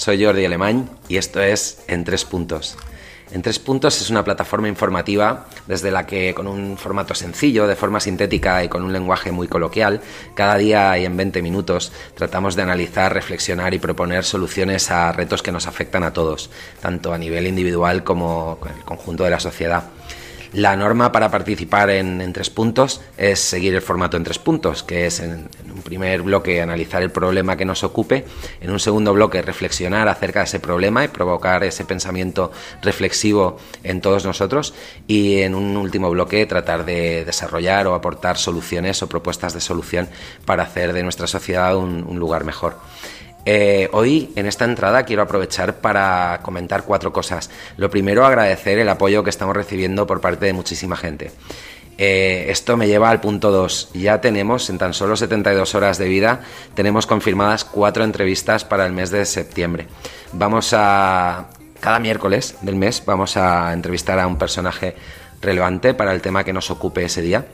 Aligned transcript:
Soy 0.00 0.24
Jordi 0.24 0.46
Alemán 0.46 0.88
y 1.08 1.18
esto 1.18 1.42
es 1.42 1.82
En 1.86 2.04
Tres 2.04 2.24
Puntos. 2.24 2.78
En 3.32 3.42
Tres 3.42 3.58
Puntos 3.58 4.00
es 4.00 4.08
una 4.08 4.24
plataforma 4.24 4.66
informativa 4.66 5.46
desde 5.66 5.90
la 5.90 6.06
que 6.06 6.32
con 6.32 6.46
un 6.46 6.78
formato 6.78 7.14
sencillo, 7.14 7.66
de 7.66 7.76
forma 7.76 8.00
sintética 8.00 8.64
y 8.64 8.70
con 8.70 8.82
un 8.82 8.94
lenguaje 8.94 9.30
muy 9.30 9.46
coloquial, 9.46 10.00
cada 10.32 10.56
día 10.56 10.96
y 10.96 11.04
en 11.04 11.18
20 11.18 11.42
minutos 11.42 11.92
tratamos 12.14 12.56
de 12.56 12.62
analizar, 12.62 13.12
reflexionar 13.12 13.74
y 13.74 13.78
proponer 13.78 14.24
soluciones 14.24 14.90
a 14.90 15.12
retos 15.12 15.42
que 15.42 15.52
nos 15.52 15.66
afectan 15.66 16.02
a 16.02 16.14
todos, 16.14 16.48
tanto 16.80 17.12
a 17.12 17.18
nivel 17.18 17.46
individual 17.46 18.02
como 18.02 18.58
el 18.74 18.82
conjunto 18.86 19.24
de 19.24 19.30
la 19.30 19.38
sociedad. 19.38 19.84
La 20.52 20.74
norma 20.74 21.12
para 21.12 21.30
participar 21.30 21.90
en, 21.90 22.32
tres 22.32 22.50
puntos 22.50 23.00
es 23.16 23.38
seguir 23.38 23.72
el 23.74 23.82
formato 23.82 24.16
en 24.16 24.24
tres 24.24 24.40
puntos, 24.40 24.82
que 24.82 25.06
es 25.06 25.20
en, 25.20 25.48
un 25.72 25.82
primer 25.82 26.22
bloque 26.22 26.60
analizar 26.60 27.02
el 27.02 27.10
problema 27.10 27.56
que 27.56 27.64
nos 27.64 27.84
ocupe, 27.84 28.24
en 28.60 28.70
un 28.70 28.80
segundo 28.80 29.12
bloque 29.12 29.42
reflexionar 29.42 30.08
acerca 30.08 30.40
de 30.40 30.46
ese 30.46 30.58
problema 30.58 31.04
y 31.04 31.08
provocar 31.08 31.62
ese 31.62 31.84
pensamiento 31.84 32.50
reflexivo 32.82 33.58
en 33.84 34.00
todos 34.00 34.24
nosotros 34.24 34.74
y 35.06 35.42
en 35.42 35.54
un 35.54 35.76
último 35.76 36.10
bloque 36.10 36.44
tratar 36.46 36.84
de 36.84 37.24
desarrollar 37.24 37.86
o 37.86 37.94
aportar 37.94 38.36
soluciones 38.36 39.02
o 39.04 39.08
propuestas 39.08 39.54
de 39.54 39.60
solución 39.60 40.08
para 40.46 40.64
hacer 40.64 40.92
de 40.92 41.04
nuestra 41.04 41.28
sociedad 41.28 41.76
un 41.76 42.18
lugar 42.18 42.42
mejor. 42.44 42.76
Eh, 43.46 43.88
hoy, 43.92 44.32
en 44.36 44.46
esta 44.46 44.64
entrada, 44.64 45.04
quiero 45.04 45.22
aprovechar 45.22 45.76
para 45.76 46.40
comentar 46.42 46.84
cuatro 46.84 47.12
cosas. 47.12 47.50
Lo 47.76 47.90
primero, 47.90 48.24
agradecer 48.24 48.78
el 48.78 48.88
apoyo 48.88 49.24
que 49.24 49.30
estamos 49.30 49.56
recibiendo 49.56 50.06
por 50.06 50.20
parte 50.20 50.46
de 50.46 50.52
muchísima 50.52 50.96
gente. 50.96 51.32
Eh, 51.98 52.46
esto 52.48 52.76
me 52.76 52.86
lleva 52.86 53.10
al 53.10 53.20
punto 53.20 53.50
2. 53.50 53.90
Ya 53.94 54.20
tenemos, 54.20 54.70
en 54.70 54.78
tan 54.78 54.94
solo 54.94 55.16
72 55.16 55.74
horas 55.74 55.98
de 55.98 56.08
vida, 56.08 56.40
tenemos 56.74 57.06
confirmadas 57.06 57.64
cuatro 57.64 58.04
entrevistas 58.04 58.64
para 58.64 58.86
el 58.86 58.92
mes 58.92 59.10
de 59.10 59.26
septiembre. 59.26 59.86
Vamos 60.32 60.72
a, 60.74 61.48
cada 61.80 61.98
miércoles 61.98 62.56
del 62.62 62.76
mes, 62.76 63.02
vamos 63.04 63.36
a 63.36 63.72
entrevistar 63.72 64.18
a 64.18 64.26
un 64.26 64.38
personaje 64.38 64.96
relevante 65.42 65.92
para 65.94 66.12
el 66.12 66.22
tema 66.22 66.44
que 66.44 66.52
nos 66.52 66.70
ocupe 66.70 67.04
ese 67.04 67.22
día 67.22 67.44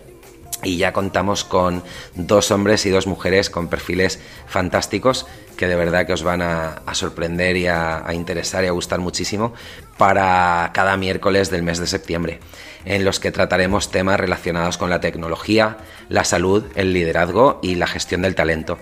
y 0.63 0.79
ya 0.79 0.93
contamos 0.93 1.45
con 1.45 1.83
dos 2.15 2.51
hombres 2.51 2.87
y 2.87 2.91
dos 2.91 3.07
mujeres 3.07 3.51
con 3.51 3.69
perfiles 3.69 4.21
fantásticos 4.47 5.27
que 5.57 5.67
de 5.67 5.77
verdad 5.77 6.07
que 6.07 6.13
os 6.13 6.23
van 6.23 6.43
a, 6.43 6.83
sorprender 6.93 7.57
y 7.57 7.67
a, 7.67 8.05
interesar 8.13 8.65
y 8.65 8.67
a 8.67 8.73
gustar 8.73 9.01
muchísimo 9.01 9.55
para 9.97 10.71
cada 10.75 10.97
miércoles 10.97 11.51
del 11.51 11.63
mes 11.63 11.79
de 11.79 11.87
septiembre, 11.87 12.41
en 12.85 13.05
los 13.05 13.19
que 13.19 13.33
trataremos 13.33 13.91
temas 13.91 14.21
relacionados 14.21 14.77
con 14.77 14.91
la 14.91 15.01
tecnología, 15.01 15.79
la 16.09 16.25
salud, 16.25 16.65
el 16.75 16.93
liderazgo 16.93 17.59
y 17.63 17.77
la 17.77 17.87
gestión 17.87 18.23
del 18.23 18.35
talento. 18.35 18.79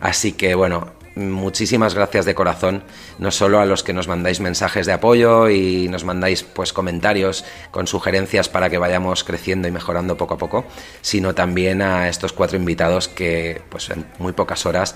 Así 0.00 0.32
que 0.32 0.54
bueno, 0.54 0.92
muchísimas 1.18 1.94
gracias 1.94 2.24
de 2.24 2.34
corazón, 2.34 2.82
no 3.18 3.30
solo 3.30 3.60
a 3.60 3.66
los 3.66 3.82
que 3.82 3.92
nos 3.92 4.08
mandáis 4.08 4.40
mensajes 4.40 4.86
de 4.86 4.92
apoyo 4.92 5.50
y 5.50 5.88
nos 5.88 6.04
mandáis 6.04 6.42
pues 6.42 6.72
comentarios 6.72 7.44
con 7.70 7.86
sugerencias 7.86 8.48
para 8.48 8.70
que 8.70 8.78
vayamos 8.78 9.24
creciendo 9.24 9.68
y 9.68 9.70
mejorando 9.70 10.16
poco 10.16 10.34
a 10.34 10.38
poco, 10.38 10.64
sino 11.00 11.34
también 11.34 11.82
a 11.82 12.08
estos 12.08 12.32
cuatro 12.32 12.56
invitados 12.56 13.08
que 13.08 13.62
pues 13.68 13.90
en 13.90 14.06
muy 14.18 14.32
pocas 14.32 14.64
horas 14.66 14.94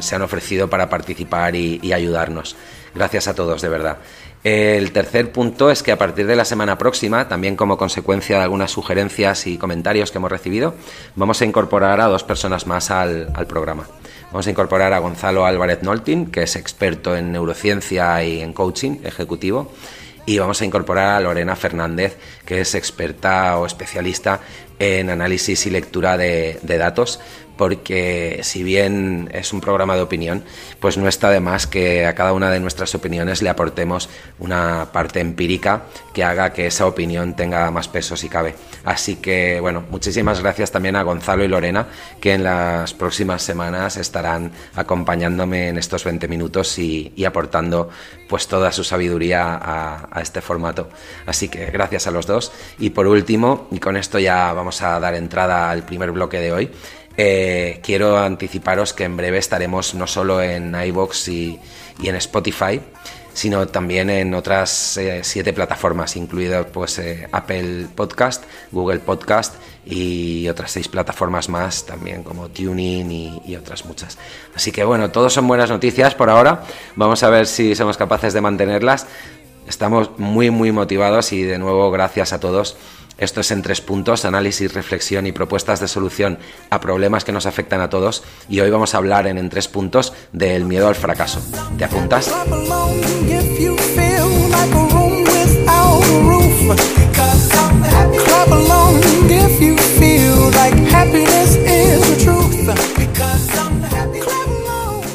se 0.00 0.14
han 0.14 0.22
ofrecido 0.22 0.68
para 0.68 0.88
participar 0.88 1.56
y, 1.56 1.92
ayudarnos. 1.92 2.56
Gracias 2.94 3.28
a 3.28 3.34
todos, 3.34 3.62
de 3.62 3.68
verdad. 3.68 3.98
El 4.44 4.92
tercer 4.92 5.32
punto 5.32 5.70
es 5.70 5.82
que 5.82 5.90
a 5.90 5.98
partir 5.98 6.26
de 6.26 6.36
la 6.36 6.44
semana 6.44 6.78
próxima, 6.78 7.26
también 7.26 7.56
como 7.56 7.76
consecuencia 7.76 8.36
de 8.36 8.44
algunas 8.44 8.70
sugerencias 8.70 9.48
y 9.48 9.58
comentarios 9.58 10.12
que 10.12 10.18
hemos 10.18 10.30
recibido, 10.30 10.74
vamos 11.16 11.42
a 11.42 11.44
incorporar 11.44 12.00
a 12.00 12.06
dos 12.06 12.22
personas 12.22 12.66
más 12.66 12.92
al, 12.92 13.32
programa. 13.48 13.88
Vamos 14.30 14.46
a 14.46 14.50
incorporar 14.50 14.92
a 14.92 15.00
Gonzalo 15.00 15.44
Álvarez 15.44 15.82
Noltin, 15.82 16.26
que 16.26 16.44
es 16.44 16.54
experto 16.54 17.16
en 17.16 17.32
neurociencia 17.32 18.22
y 18.22 18.40
en 18.40 18.52
coaching 18.52 18.98
ejecutivo, 19.02 19.72
y 20.24 20.38
vamos 20.38 20.60
a 20.60 20.66
incorporar 20.66 21.16
a 21.16 21.20
Lorena 21.20 21.56
Fernández, 21.56 22.16
que 22.44 22.60
es 22.60 22.74
experta 22.74 23.58
o 23.58 23.66
especialista 23.66 24.40
en 24.78 25.10
análisis 25.10 25.66
y 25.66 25.70
lectura 25.70 26.16
de 26.16 26.58
datos, 26.62 27.18
porque 27.58 28.40
si 28.42 28.62
bien 28.62 29.28
es 29.34 29.52
un 29.52 29.60
programa 29.60 29.96
de 29.96 30.02
opinión, 30.02 30.44
pues 30.80 30.96
no 30.96 31.08
está 31.08 31.28
de 31.28 31.40
más 31.40 31.66
que 31.66 32.06
a 32.06 32.14
cada 32.14 32.32
una 32.32 32.50
de 32.50 32.60
nuestras 32.60 32.94
opiniones 32.94 33.42
le 33.42 33.50
aportemos 33.50 34.08
una 34.38 34.88
parte 34.92 35.20
empírica 35.20 35.82
que 36.14 36.24
haga 36.24 36.52
que 36.52 36.66
esa 36.66 36.86
opinión 36.86 37.34
tenga 37.34 37.70
más 37.70 37.88
peso 37.88 38.16
si 38.16 38.28
cabe. 38.28 38.54
Así 38.84 39.16
que, 39.16 39.60
bueno, 39.60 39.84
muchísimas 39.90 40.40
gracias 40.40 40.70
también 40.70 40.96
a 40.96 41.02
Gonzalo 41.02 41.44
y 41.44 41.48
Lorena, 41.48 41.88
que 42.20 42.32
en 42.32 42.44
las 42.44 42.94
próximas 42.94 43.42
semanas 43.42 43.96
estarán 43.96 44.52
acompañándome 44.74 45.68
en 45.68 45.78
estos 45.78 46.04
20 46.04 46.28
minutos 46.28 46.78
y, 46.78 47.12
aportando 47.28 47.90
pues 48.28 48.46
toda 48.46 48.72
su 48.72 48.84
sabiduría 48.84 49.54
a, 49.54 50.08
a 50.10 50.22
este 50.22 50.40
formato. 50.40 50.88
Así 51.26 51.48
que 51.48 51.66
gracias 51.66 52.06
a 52.06 52.10
los 52.10 52.26
dos. 52.26 52.52
Y 52.78 52.90
por 52.90 53.06
último, 53.06 53.66
y 53.70 53.80
con 53.80 53.96
esto 53.96 54.18
ya 54.18 54.52
vamos 54.54 54.80
a 54.80 54.98
dar 55.00 55.14
entrada 55.14 55.70
al 55.70 55.82
primer 55.82 56.12
bloque 56.12 56.38
de 56.38 56.52
hoy, 56.52 56.70
eh, 57.20 57.80
quiero 57.82 58.16
anticiparos 58.16 58.92
que 58.92 59.02
en 59.02 59.16
breve 59.16 59.38
estaremos 59.38 59.92
no 59.94 60.06
solo 60.06 60.40
en 60.40 60.72
iBox 60.72 61.26
y, 61.26 61.58
en 62.00 62.14
Spotify, 62.14 62.80
sino 63.32 63.66
también 63.66 64.08
en 64.08 64.34
otras 64.34 64.96
eh, 64.98 65.22
siete 65.24 65.52
plataformas, 65.52 66.14
incluido 66.14 66.64
pues, 66.68 67.00
eh, 67.00 67.28
Apple 67.32 67.88
Podcast, 67.92 68.44
Google 68.70 69.00
Podcast 69.00 69.56
y 69.84 70.48
otras 70.48 70.70
seis 70.70 70.86
plataformas 70.86 71.48
más, 71.48 71.84
también 71.86 72.22
como 72.22 72.50
Tuning 72.50 73.10
y, 73.10 73.42
y, 73.44 73.56
otras 73.56 73.84
muchas. 73.84 74.16
Así 74.54 74.70
que 74.70 74.84
bueno, 74.84 75.10
todos 75.10 75.32
son 75.32 75.48
buenas 75.48 75.70
noticias 75.70 76.14
por 76.14 76.30
ahora. 76.30 76.62
Vamos 76.94 77.24
a 77.24 77.30
ver 77.30 77.48
si 77.48 77.74
somos 77.74 77.96
capaces 77.96 78.32
de 78.32 78.40
mantenerlas. 78.40 79.08
Estamos 79.66 80.16
muy, 80.18 80.50
muy 80.50 80.70
motivados 80.70 81.32
y 81.32 81.42
de 81.42 81.58
nuevo 81.58 81.90
gracias 81.90 82.32
a 82.32 82.38
todos 82.38 82.76
esto 83.18 83.40
es 83.40 83.50
en 83.50 83.62
tres 83.62 83.80
puntos, 83.80 84.24
análisis, 84.24 84.72
reflexión 84.72 85.26
y 85.26 85.32
propuestas 85.32 85.80
de 85.80 85.88
solución 85.88 86.38
a 86.70 86.80
problemas 86.80 87.24
que 87.24 87.32
nos 87.32 87.46
afectan 87.46 87.80
a 87.80 87.90
todos. 87.90 88.22
Y 88.48 88.60
hoy 88.60 88.70
vamos 88.70 88.94
a 88.94 88.98
hablar 88.98 89.26
en, 89.26 89.38
en 89.38 89.50
tres 89.50 89.66
puntos 89.66 90.12
del 90.32 90.64
miedo 90.64 90.86
al 90.86 90.94
fracaso. 90.94 91.40
¿Te 91.76 91.84
apuntas? 91.84 92.32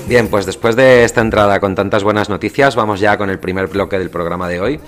Bien, 0.07 0.27
pues 0.27 0.45
después 0.45 0.75
de 0.75 1.05
esta 1.05 1.21
entrada 1.21 1.59
con 1.59 1.73
tantas 1.73 2.03
buenas 2.03 2.29
noticias, 2.29 2.75
vamos 2.75 2.99
ya 2.99 3.17
con 3.17 3.29
el 3.29 3.39
primer 3.39 3.67
bloque 3.67 3.97
del 3.97 4.09
programa 4.09 4.47
de 4.49 4.59
hoy 4.59 4.79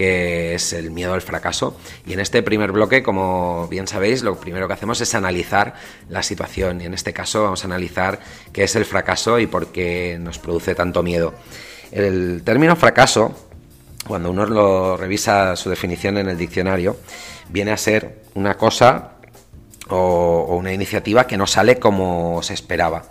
que 0.00 0.54
es 0.54 0.72
el 0.72 0.90
miedo 0.90 1.12
al 1.12 1.20
fracaso. 1.20 1.76
Y 2.06 2.14
en 2.14 2.20
este 2.20 2.42
primer 2.42 2.72
bloque, 2.72 3.02
como 3.02 3.68
bien 3.68 3.86
sabéis, 3.86 4.22
lo 4.22 4.34
primero 4.36 4.66
que 4.66 4.72
hacemos 4.72 4.98
es 5.02 5.14
analizar 5.14 5.74
la 6.08 6.22
situación. 6.22 6.80
Y 6.80 6.86
en 6.86 6.94
este 6.94 7.12
caso 7.12 7.42
vamos 7.42 7.64
a 7.64 7.66
analizar 7.66 8.18
qué 8.50 8.64
es 8.64 8.74
el 8.76 8.86
fracaso 8.86 9.38
y 9.38 9.46
por 9.46 9.66
qué 9.72 10.16
nos 10.18 10.38
produce 10.38 10.74
tanto 10.74 11.02
miedo. 11.02 11.34
El 11.92 12.40
término 12.46 12.76
fracaso, 12.76 13.34
cuando 14.06 14.30
uno 14.30 14.46
lo 14.46 14.96
revisa 14.96 15.54
su 15.54 15.68
definición 15.68 16.16
en 16.16 16.30
el 16.30 16.38
diccionario, 16.38 16.96
viene 17.50 17.70
a 17.72 17.76
ser 17.76 18.22
una 18.32 18.54
cosa 18.54 19.16
o, 19.90 20.46
o 20.48 20.56
una 20.56 20.72
iniciativa 20.72 21.26
que 21.26 21.36
no 21.36 21.46
sale 21.46 21.78
como 21.78 22.42
se 22.42 22.54
esperaba. 22.54 23.02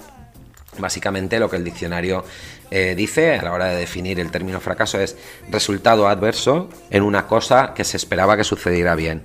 Básicamente 0.80 1.40
lo 1.40 1.50
que 1.50 1.58
el 1.58 1.64
diccionario 1.64 2.24
eh, 2.72 2.96
dice 2.96 3.36
a 3.36 3.44
la 3.44 3.54
hora 3.54 3.66
de 3.68 3.76
definir 3.76 4.20
el 4.20 4.32
término 4.32 4.60
fracaso 4.60 5.00
es 5.00 5.18
resultado 5.50 6.08
adverso 6.08 6.70
en 6.90 7.04
una 7.04 7.28
cosa 7.28 7.74
que 7.74 7.84
se 7.84 7.98
esperaba 7.98 8.38
que 8.38 8.44
sucediera 8.44 8.96
bien. 8.96 9.24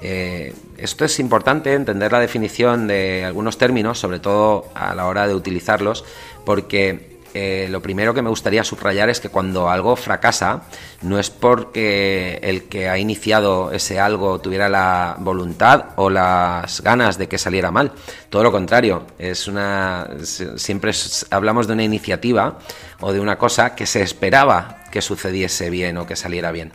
Eh, 0.00 0.54
esto 0.78 1.04
es 1.04 1.20
importante 1.20 1.74
entender 1.74 2.10
la 2.12 2.20
definición 2.20 2.88
de 2.88 3.24
algunos 3.24 3.58
términos, 3.58 3.98
sobre 3.98 4.18
todo 4.18 4.66
a 4.74 4.94
la 4.94 5.06
hora 5.06 5.28
de 5.28 5.34
utilizarlos, 5.34 6.04
porque 6.44 7.11
eh, 7.34 7.66
lo 7.70 7.80
primero 7.80 8.14
que 8.14 8.22
me 8.22 8.30
gustaría 8.30 8.64
subrayar 8.64 9.08
es 9.08 9.20
que 9.20 9.28
cuando 9.28 9.70
algo 9.70 9.96
fracasa, 9.96 10.62
no 11.02 11.18
es 11.18 11.30
porque 11.30 12.38
el 12.42 12.64
que 12.64 12.88
ha 12.88 12.98
iniciado 12.98 13.72
ese 13.72 14.00
algo 14.00 14.40
tuviera 14.40 14.68
la 14.68 15.16
voluntad 15.18 15.86
o 15.96 16.10
las 16.10 16.80
ganas 16.82 17.18
de 17.18 17.28
que 17.28 17.38
saliera 17.38 17.70
mal. 17.70 17.92
Todo 18.30 18.42
lo 18.42 18.52
contrario, 18.52 19.06
es 19.18 19.48
una 19.48 20.08
siempre 20.56 20.92
hablamos 21.30 21.66
de 21.66 21.72
una 21.74 21.84
iniciativa 21.84 22.58
o 23.00 23.12
de 23.12 23.20
una 23.20 23.38
cosa 23.38 23.74
que 23.74 23.86
se 23.86 24.02
esperaba 24.02 24.84
que 24.90 25.02
sucediese 25.02 25.70
bien 25.70 25.96
o 25.98 26.06
que 26.06 26.16
saliera 26.16 26.52
bien. 26.52 26.72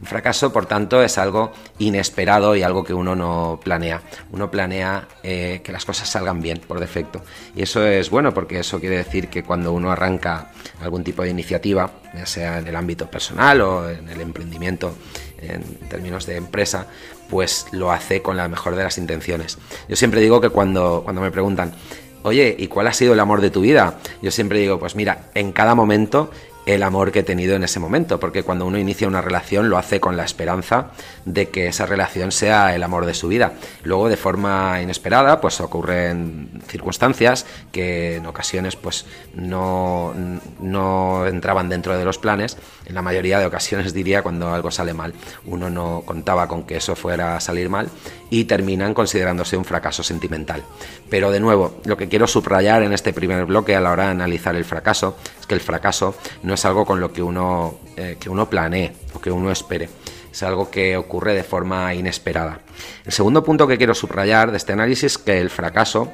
Un 0.00 0.06
fracaso, 0.06 0.52
por 0.52 0.66
tanto, 0.66 1.02
es 1.02 1.18
algo 1.18 1.52
inesperado 1.78 2.56
y 2.56 2.62
algo 2.62 2.84
que 2.84 2.94
uno 2.94 3.14
no 3.14 3.60
planea. 3.62 4.02
Uno 4.32 4.50
planea 4.50 5.08
eh, 5.22 5.60
que 5.62 5.72
las 5.72 5.84
cosas 5.84 6.08
salgan 6.08 6.40
bien 6.40 6.60
por 6.66 6.80
defecto. 6.80 7.22
Y 7.54 7.62
eso 7.62 7.86
es 7.86 8.10
bueno 8.10 8.34
porque 8.34 8.60
eso 8.60 8.80
quiere 8.80 8.96
decir 8.96 9.28
que 9.28 9.42
cuando 9.42 9.72
uno 9.72 9.90
arranca 9.90 10.52
algún 10.82 11.04
tipo 11.04 11.22
de 11.22 11.30
iniciativa, 11.30 11.90
ya 12.14 12.26
sea 12.26 12.58
en 12.58 12.66
el 12.66 12.76
ámbito 12.76 13.10
personal 13.10 13.60
o 13.60 13.90
en 13.90 14.08
el 14.08 14.20
emprendimiento 14.20 14.94
en 15.40 15.62
términos 15.88 16.26
de 16.26 16.36
empresa, 16.36 16.86
pues 17.30 17.66
lo 17.72 17.92
hace 17.92 18.22
con 18.22 18.36
la 18.36 18.48
mejor 18.48 18.74
de 18.76 18.82
las 18.82 18.98
intenciones. 18.98 19.58
Yo 19.88 19.96
siempre 19.96 20.20
digo 20.20 20.40
que 20.40 20.50
cuando, 20.50 21.02
cuando 21.04 21.20
me 21.20 21.30
preguntan, 21.30 21.74
oye, 22.22 22.54
¿y 22.58 22.68
cuál 22.68 22.86
ha 22.86 22.92
sido 22.92 23.12
el 23.12 23.20
amor 23.20 23.40
de 23.40 23.50
tu 23.50 23.60
vida? 23.60 23.98
Yo 24.22 24.30
siempre 24.30 24.58
digo, 24.58 24.78
pues 24.78 24.96
mira, 24.96 25.30
en 25.34 25.52
cada 25.52 25.74
momento 25.74 26.30
el 26.74 26.82
amor 26.82 27.12
que 27.12 27.20
he 27.20 27.22
tenido 27.22 27.56
en 27.56 27.64
ese 27.64 27.80
momento, 27.80 28.20
porque 28.20 28.42
cuando 28.42 28.66
uno 28.66 28.78
inicia 28.78 29.08
una 29.08 29.22
relación 29.22 29.70
lo 29.70 29.78
hace 29.78 30.00
con 30.00 30.16
la 30.16 30.24
esperanza 30.24 30.90
de 31.24 31.48
que 31.48 31.68
esa 31.68 31.86
relación 31.86 32.30
sea 32.30 32.74
el 32.74 32.82
amor 32.82 33.06
de 33.06 33.14
su 33.14 33.28
vida. 33.28 33.54
Luego, 33.84 34.08
de 34.08 34.16
forma 34.16 34.80
inesperada, 34.82 35.40
pues 35.40 35.60
ocurren 35.60 36.62
circunstancias 36.66 37.46
que 37.72 38.16
en 38.16 38.26
ocasiones 38.26 38.76
pues 38.76 39.06
no, 39.34 40.12
no 40.60 41.26
entraban 41.26 41.68
dentro 41.68 41.96
de 41.96 42.04
los 42.04 42.18
planes. 42.18 42.58
En 42.84 42.94
la 42.94 43.02
mayoría 43.02 43.38
de 43.38 43.46
ocasiones 43.46 43.94
diría 43.98 44.22
cuando 44.22 44.52
algo 44.52 44.70
sale 44.70 44.92
mal. 44.92 45.14
Uno 45.46 45.70
no 45.70 46.02
contaba 46.04 46.48
con 46.48 46.64
que 46.64 46.76
eso 46.76 46.94
fuera 46.94 47.36
a 47.36 47.40
salir 47.40 47.68
mal 47.70 47.88
y 48.30 48.44
terminan 48.44 48.94
considerándose 48.94 49.56
un 49.56 49.64
fracaso 49.64 50.02
sentimental. 50.02 50.62
Pero 51.08 51.30
de 51.30 51.40
nuevo, 51.40 51.80
lo 51.84 51.96
que 51.96 52.08
quiero 52.08 52.26
subrayar 52.26 52.82
en 52.82 52.92
este 52.92 53.12
primer 53.12 53.46
bloque 53.46 53.74
a 53.74 53.80
la 53.80 53.90
hora 53.90 54.04
de 54.04 54.10
analizar 54.10 54.56
el 54.56 54.64
fracaso 54.64 55.16
es 55.40 55.46
que 55.46 55.54
el 55.54 55.60
fracaso 55.60 56.14
no 56.42 56.54
es 56.54 56.64
algo 56.64 56.84
con 56.84 57.00
lo 57.00 57.12
que 57.12 57.22
uno, 57.22 57.78
eh, 57.96 58.16
que 58.20 58.30
uno 58.30 58.48
planee 58.48 58.92
o 59.14 59.20
que 59.20 59.30
uno 59.30 59.50
espere. 59.50 59.88
Es 60.30 60.42
algo 60.42 60.70
que 60.70 60.96
ocurre 60.96 61.34
de 61.34 61.42
forma 61.42 61.94
inesperada. 61.94 62.60
El 63.04 63.12
segundo 63.12 63.42
punto 63.42 63.66
que 63.66 63.78
quiero 63.78 63.94
subrayar 63.94 64.50
de 64.50 64.58
este 64.58 64.72
análisis 64.72 65.04
es 65.04 65.18
que 65.18 65.40
el 65.40 65.50
fracaso 65.50 66.12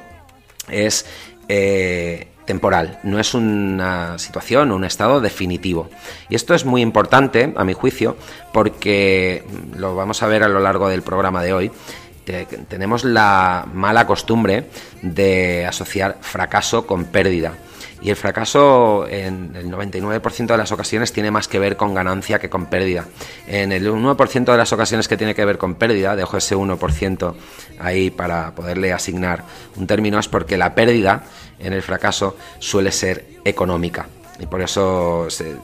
es 0.69 1.05
eh, 1.47 2.29
temporal, 2.45 2.99
no 3.03 3.19
es 3.19 3.33
una 3.33 4.17
situación, 4.17 4.71
un 4.71 4.83
estado 4.83 5.19
definitivo. 5.19 5.89
Y 6.29 6.35
esto 6.35 6.53
es 6.53 6.65
muy 6.65 6.81
importante, 6.81 7.53
a 7.55 7.63
mi 7.63 7.73
juicio, 7.73 8.15
porque 8.53 9.43
lo 9.75 9.95
vamos 9.95 10.23
a 10.23 10.27
ver 10.27 10.43
a 10.43 10.47
lo 10.47 10.59
largo 10.59 10.87
del 10.87 11.01
programa 11.01 11.43
de 11.43 11.53
hoy 11.53 11.71
tenemos 12.25 13.03
la 13.03 13.67
mala 13.73 14.07
costumbre 14.07 14.69
de 15.01 15.65
asociar 15.65 16.17
fracaso 16.21 16.85
con 16.85 17.05
pérdida. 17.05 17.53
Y 18.01 18.09
el 18.11 18.15
fracaso 18.15 19.07
en 19.07 19.55
el 19.55 19.71
99% 19.71 20.47
de 20.47 20.57
las 20.57 20.71
ocasiones 20.71 21.11
tiene 21.11 21.31
más 21.31 21.47
que 21.47 21.57
ver 21.57 21.75
con 21.75 21.95
ganancia 21.95 22.37
que 22.37 22.49
con 22.49 22.67
pérdida. 22.67 23.05
En 23.47 23.71
el 23.71 23.89
1% 23.89 24.45
de 24.45 24.57
las 24.57 24.73
ocasiones 24.73 25.07
que 25.07 25.17
tiene 25.17 25.33
que 25.33 25.45
ver 25.45 25.57
con 25.57 25.75
pérdida, 25.75 26.15
dejo 26.15 26.37
ese 26.37 26.55
1% 26.55 27.33
ahí 27.79 28.11
para 28.11 28.53
poderle 28.53 28.93
asignar 28.93 29.43
un 29.75 29.87
término, 29.87 30.19
es 30.19 30.27
porque 30.27 30.57
la 30.57 30.75
pérdida 30.75 31.23
en 31.57 31.73
el 31.73 31.81
fracaso 31.81 32.37
suele 32.59 32.91
ser 32.91 33.25
económica 33.43 34.07
y 34.39 34.45
por 34.45 34.61
eso 34.61 35.27
se, 35.29 35.55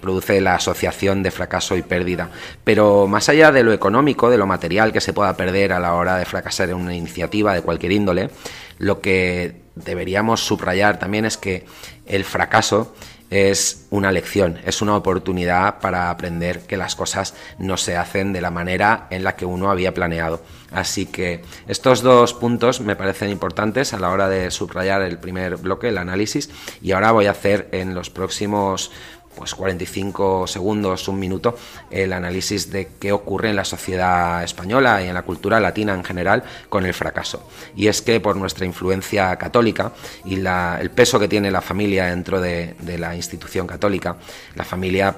produce 0.00 0.40
la 0.40 0.54
asociación 0.54 1.22
de 1.22 1.30
fracaso 1.30 1.76
y 1.76 1.82
pérdida. 1.82 2.30
Pero 2.64 3.06
más 3.06 3.28
allá 3.28 3.52
de 3.52 3.62
lo 3.62 3.72
económico, 3.72 4.30
de 4.30 4.38
lo 4.38 4.46
material 4.46 4.92
que 4.92 5.00
se 5.00 5.12
pueda 5.12 5.36
perder 5.36 5.72
a 5.72 5.80
la 5.80 5.94
hora 5.94 6.16
de 6.16 6.24
fracasar 6.24 6.70
en 6.70 6.76
una 6.76 6.94
iniciativa 6.94 7.54
de 7.54 7.62
cualquier 7.62 7.92
índole, 7.92 8.30
lo 8.78 9.00
que 9.00 9.62
deberíamos 9.74 10.40
subrayar 10.40 10.98
también 10.98 11.24
es 11.24 11.36
que 11.36 11.66
el 12.06 12.24
fracaso 12.24 12.94
es 13.30 13.86
una 13.90 14.10
lección, 14.10 14.58
es 14.64 14.80
una 14.80 14.96
oportunidad 14.96 15.80
para 15.80 16.10
aprender 16.10 16.60
que 16.60 16.76
las 16.76 16.96
cosas 16.96 17.34
no 17.58 17.76
se 17.76 17.96
hacen 17.96 18.32
de 18.32 18.40
la 18.40 18.50
manera 18.50 19.06
en 19.10 19.22
la 19.24 19.36
que 19.36 19.44
uno 19.44 19.70
había 19.70 19.92
planeado. 19.92 20.42
Así 20.70 21.06
que 21.06 21.42
estos 21.66 22.02
dos 22.02 22.34
puntos 22.34 22.80
me 22.80 22.96
parecen 22.96 23.30
importantes 23.30 23.94
a 23.94 23.98
la 23.98 24.10
hora 24.10 24.28
de 24.28 24.50
subrayar 24.50 25.02
el 25.02 25.18
primer 25.18 25.56
bloque, 25.56 25.88
el 25.88 25.98
análisis, 25.98 26.50
y 26.82 26.92
ahora 26.92 27.12
voy 27.12 27.26
a 27.26 27.32
hacer 27.32 27.68
en 27.72 27.94
los 27.94 28.10
próximos 28.10 28.90
pues 29.38 29.54
45 29.54 30.48
segundos, 30.48 31.06
un 31.06 31.20
minuto, 31.20 31.56
el 31.90 32.12
análisis 32.12 32.72
de 32.72 32.88
qué 32.98 33.12
ocurre 33.12 33.50
en 33.50 33.56
la 33.56 33.64
sociedad 33.64 34.42
española 34.42 35.00
y 35.02 35.06
en 35.06 35.14
la 35.14 35.22
cultura 35.22 35.60
latina 35.60 35.94
en 35.94 36.02
general 36.02 36.42
con 36.68 36.84
el 36.84 36.92
fracaso. 36.92 37.48
Y 37.76 37.86
es 37.86 38.02
que 38.02 38.18
por 38.18 38.36
nuestra 38.36 38.66
influencia 38.66 39.36
católica 39.36 39.92
y 40.24 40.44
el 40.44 40.90
peso 40.90 41.20
que 41.20 41.28
tiene 41.28 41.52
la 41.52 41.60
familia 41.60 42.06
dentro 42.06 42.40
de, 42.40 42.74
la 42.98 43.14
institución 43.14 43.66
católica, 43.66 44.16
la 44.56 44.64
familia 44.64 45.14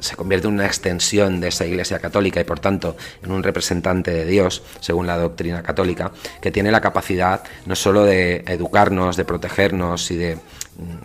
se 0.00 0.16
convierte 0.16 0.48
en 0.48 0.54
una 0.54 0.66
extensión 0.66 1.40
de 1.40 1.48
esa 1.48 1.64
iglesia 1.64 1.98
católica 1.98 2.40
y 2.40 2.44
por 2.44 2.60
tanto 2.60 2.96
en 3.22 3.32
un 3.32 3.42
representante 3.42 4.10
de 4.10 4.26
Dios, 4.26 4.62
según 4.80 5.06
la 5.06 5.16
doctrina 5.16 5.62
católica, 5.62 6.12
que 6.42 6.50
tiene 6.50 6.70
la 6.70 6.82
capacidad 6.82 7.42
no 7.64 7.74
solo 7.74 8.04
de 8.04 8.44
educarnos, 8.46 9.16
de 9.16 9.24
protegernos 9.24 10.10
y 10.10 10.16
de 10.16 10.38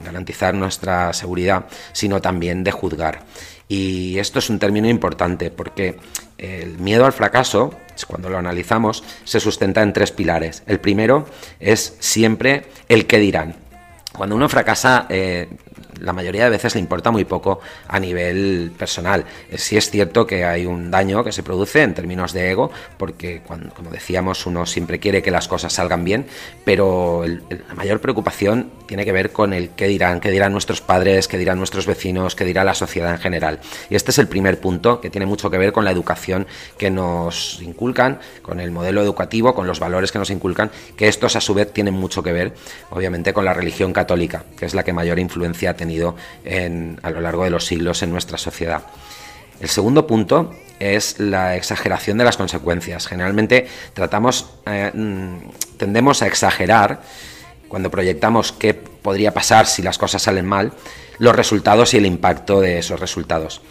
garantizar 0.04 0.54
nuestra 0.54 1.14
seguridad, 1.14 1.66
sino 1.94 2.22
también 2.22 2.64
de 2.64 2.72
juzgar. 2.72 3.24
Y 3.68 4.20
esto 4.20 4.40
es 4.40 4.50
un 4.50 4.60
término 4.60 4.88
importante 4.88 5.50
porque 5.50 5.98
el 6.38 6.78
miedo 6.78 7.06
al 7.06 7.14
fracaso, 7.14 7.74
cuando 8.08 8.30
lo 8.30 8.38
analizamos, 8.38 9.04
se 9.24 9.40
sustenta 9.40 9.82
en 9.82 9.94
tres 9.94 10.12
pilares. 10.12 10.64
El 10.68 10.80
primero 10.80 11.26
es 11.60 11.96
siempre 12.00 12.68
el 12.90 13.08
que 13.08 13.20
dirán. 13.20 13.56
Cuando 14.16 14.36
uno 14.36 14.48
fracasa, 14.48 15.08
eh, 15.10 15.50
la 16.00 16.14
mayoría 16.14 16.46
de 16.46 16.50
veces 16.50 16.76
le 16.76 16.82
importa 16.82 17.12
muy 17.12 17.26
poco 17.26 17.60
a 17.88 18.00
nivel 18.00 18.72
personal. 18.78 19.26
Eh, 19.50 19.58
sí 19.58 19.78
es 19.78 19.90
cierto 19.90 20.26
que 20.26 20.46
hay 20.46 20.66
un 20.66 20.92
daño 20.92 21.24
que 21.24 21.32
se 21.32 21.44
produce 21.44 21.82
en 21.82 21.94
términos 21.94 22.34
de 22.34 22.52
ego, 22.52 22.72
porque 22.98 23.42
cuando, 23.46 23.74
como 23.74 23.90
decíamos, 23.90 24.46
uno 24.46 24.66
siempre 24.66 25.00
quiere 25.00 25.22
que 25.22 25.32
las 25.32 25.48
cosas 25.48 25.74
salgan 25.74 26.04
bien, 26.04 26.26
pero 26.64 27.26
la 27.26 27.74
mayor 27.74 28.00
preocupación 28.02 28.72
tiene 28.86 29.06
que 29.06 29.12
ver 29.12 29.32
con 29.32 29.54
el 29.54 29.70
qué 29.72 29.88
dirán, 29.88 30.20
qué 30.20 30.32
dirán 30.32 30.52
nuestros 30.52 30.82
padres, 30.82 31.28
qué 31.28 31.38
dirán 31.38 31.58
nuestros 31.58 31.86
vecinos, 31.86 32.36
qué 32.36 32.46
dirá 32.46 32.64
la 32.64 32.74
sociedad 32.74 33.12
en 33.12 33.20
general. 33.20 33.60
Y 33.90 33.96
este 33.96 34.12
es 34.12 34.20
el 34.20 34.28
primer 34.28 34.60
punto 34.60 35.02
que 35.02 35.10
tiene 35.10 35.26
mucho 35.26 35.50
que 35.50 35.58
ver 35.58 35.72
con 35.72 35.86
la 35.86 35.92
educación 35.92 36.48
que 36.78 36.92
nos 36.92 37.62
inculcan, 37.62 38.20
con 38.42 38.60
el 38.60 38.72
modelo 38.72 39.02
educativo, 39.02 39.56
con 39.56 39.68
los 39.68 39.80
valores 39.80 40.12
que 40.12 40.20
nos 40.20 40.30
inculcan, 40.30 40.72
que 40.96 41.08
estos 41.08 41.36
a 41.36 41.42
su 41.42 41.54
vez 41.54 41.72
tienen 41.74 41.94
mucho 41.94 42.22
que 42.24 42.32
ver, 42.32 42.54
obviamente, 42.92 43.34
con 43.34 43.46
la 43.46 43.54
religión 43.54 43.94
católica, 43.94 44.44
que 44.58 44.66
es 44.66 44.74
la 44.74 44.84
que 44.84 44.94
mayor 44.94 45.20
influencia 45.20 45.76
tiene 45.76 45.85
a 45.90 47.10
lo 47.10 47.22
largo 47.22 47.44
de 47.44 47.50
los 47.50 47.66
siglos 47.66 48.04
en 48.04 48.12
nuestra 48.12 48.38
sociedad. 48.38 48.84
El 49.60 49.70
segundo 49.70 50.06
punto 50.06 50.52
es 50.80 51.20
la 51.20 51.56
exageración 51.56 52.18
de 52.18 52.26
las 52.26 52.38
consecuencias. 52.38 53.08
Generalmente 53.08 53.68
tratamos, 53.94 54.50
eh, 54.66 54.92
mm, 54.94 55.78
tendemos 55.78 56.22
a 56.22 56.28
exagerar 56.28 57.02
cuando 57.68 57.90
proyectamos 57.90 58.52
qué 58.52 58.74
podría 58.74 59.34
pasar 59.34 59.66
si 59.66 59.82
las 59.82 59.98
cosas 59.98 60.22
salen 60.22 60.46
mal, 60.46 60.74
los 61.18 61.36
resultados 61.36 61.94
y 61.94 61.98
el 61.98 62.06
impacto 62.06 62.60
de 62.60 62.80
esos 62.80 63.00
resultados 63.00 63.62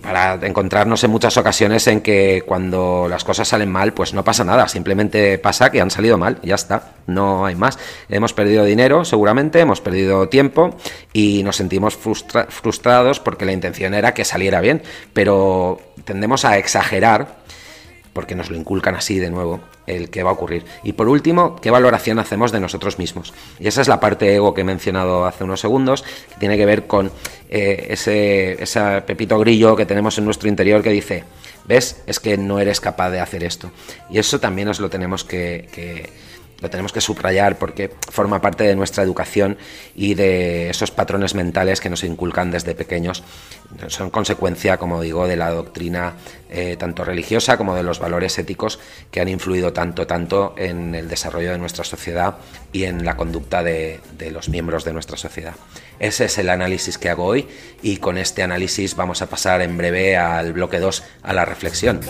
para 0.00 0.34
encontrarnos 0.46 1.02
en 1.04 1.10
muchas 1.10 1.36
ocasiones 1.36 1.86
en 1.86 2.00
que 2.00 2.42
cuando 2.46 3.06
las 3.08 3.24
cosas 3.24 3.48
salen 3.48 3.70
mal, 3.70 3.92
pues 3.92 4.14
no 4.14 4.24
pasa 4.24 4.44
nada, 4.44 4.68
simplemente 4.68 5.38
pasa 5.38 5.70
que 5.70 5.80
han 5.80 5.90
salido 5.90 6.18
mal, 6.18 6.38
ya 6.42 6.54
está, 6.54 6.92
no 7.06 7.46
hay 7.46 7.54
más. 7.54 7.78
Hemos 8.08 8.32
perdido 8.32 8.64
dinero, 8.64 9.04
seguramente, 9.04 9.60
hemos 9.60 9.80
perdido 9.80 10.28
tiempo 10.28 10.76
y 11.12 11.42
nos 11.42 11.56
sentimos 11.56 11.96
frustrados 11.96 13.20
porque 13.20 13.44
la 13.44 13.52
intención 13.52 13.94
era 13.94 14.14
que 14.14 14.24
saliera 14.24 14.60
bien, 14.60 14.82
pero 15.12 15.80
tendemos 16.04 16.44
a 16.44 16.58
exagerar 16.58 17.45
porque 18.16 18.34
nos 18.34 18.48
lo 18.48 18.56
inculcan 18.56 18.94
así 18.94 19.18
de 19.18 19.28
nuevo, 19.28 19.60
el 19.86 20.08
que 20.08 20.22
va 20.22 20.30
a 20.30 20.32
ocurrir. 20.32 20.64
Y 20.82 20.94
por 20.94 21.06
último, 21.06 21.56
¿qué 21.56 21.70
valoración 21.70 22.18
hacemos 22.18 22.50
de 22.50 22.60
nosotros 22.60 22.98
mismos? 22.98 23.34
Y 23.60 23.68
esa 23.68 23.82
es 23.82 23.88
la 23.88 24.00
parte 24.00 24.34
ego 24.34 24.54
que 24.54 24.62
he 24.62 24.64
mencionado 24.64 25.26
hace 25.26 25.44
unos 25.44 25.60
segundos, 25.60 26.02
que 26.02 26.36
tiene 26.40 26.56
que 26.56 26.64
ver 26.64 26.86
con 26.86 27.12
eh, 27.50 27.88
ese, 27.90 28.62
ese 28.62 29.02
pepito 29.02 29.38
grillo 29.38 29.76
que 29.76 29.84
tenemos 29.84 30.16
en 30.16 30.24
nuestro 30.24 30.48
interior 30.48 30.82
que 30.82 30.88
dice, 30.92 31.24
¿ves? 31.66 32.02
Es 32.06 32.18
que 32.18 32.38
no 32.38 32.58
eres 32.58 32.80
capaz 32.80 33.10
de 33.10 33.20
hacer 33.20 33.44
esto. 33.44 33.70
Y 34.08 34.18
eso 34.18 34.40
también 34.40 34.68
nos 34.68 34.80
lo 34.80 34.88
tenemos 34.88 35.22
que 35.22 35.68
lo 36.60 36.70
tenemos 36.70 36.92
que 36.92 37.00
subrayar 37.00 37.58
porque 37.58 37.92
forma 38.10 38.40
parte 38.40 38.64
de 38.64 38.74
nuestra 38.74 39.02
educación 39.02 39.58
y 39.94 40.14
de 40.14 40.70
esos 40.70 40.90
patrones 40.90 41.34
mentales 41.34 41.80
que 41.80 41.90
nos 41.90 42.02
inculcan 42.04 42.50
desde 42.50 42.74
pequeños. 42.74 43.22
Son 43.88 44.10
consecuencia, 44.10 44.78
como 44.78 45.02
digo, 45.02 45.26
de 45.26 45.36
la 45.36 45.50
doctrina 45.50 46.14
eh, 46.48 46.76
tanto 46.78 47.04
religiosa 47.04 47.56
como 47.56 47.74
de 47.74 47.82
los 47.82 47.98
valores 47.98 48.38
éticos 48.38 48.78
que 49.10 49.20
han 49.20 49.28
influido 49.28 49.72
tanto, 49.72 50.06
tanto 50.06 50.54
en 50.56 50.94
el 50.94 51.08
desarrollo 51.08 51.52
de 51.52 51.58
nuestra 51.58 51.84
sociedad 51.84 52.36
y 52.72 52.84
en 52.84 53.04
la 53.04 53.16
conducta 53.16 53.62
de, 53.62 54.00
de 54.16 54.30
los 54.30 54.48
miembros 54.48 54.84
de 54.84 54.92
nuestra 54.92 55.16
sociedad. 55.16 55.54
Ese 55.98 56.26
es 56.26 56.38
el 56.38 56.48
análisis 56.48 56.98
que 56.98 57.10
hago 57.10 57.24
hoy 57.24 57.48
y 57.82 57.98
con 57.98 58.18
este 58.18 58.42
análisis 58.42 58.96
vamos 58.96 59.22
a 59.22 59.26
pasar 59.26 59.60
en 59.62 59.76
breve 59.76 60.16
al 60.16 60.52
bloque 60.52 60.78
2, 60.78 61.02
a 61.22 61.32
la 61.32 61.44
reflexión. 61.44 62.00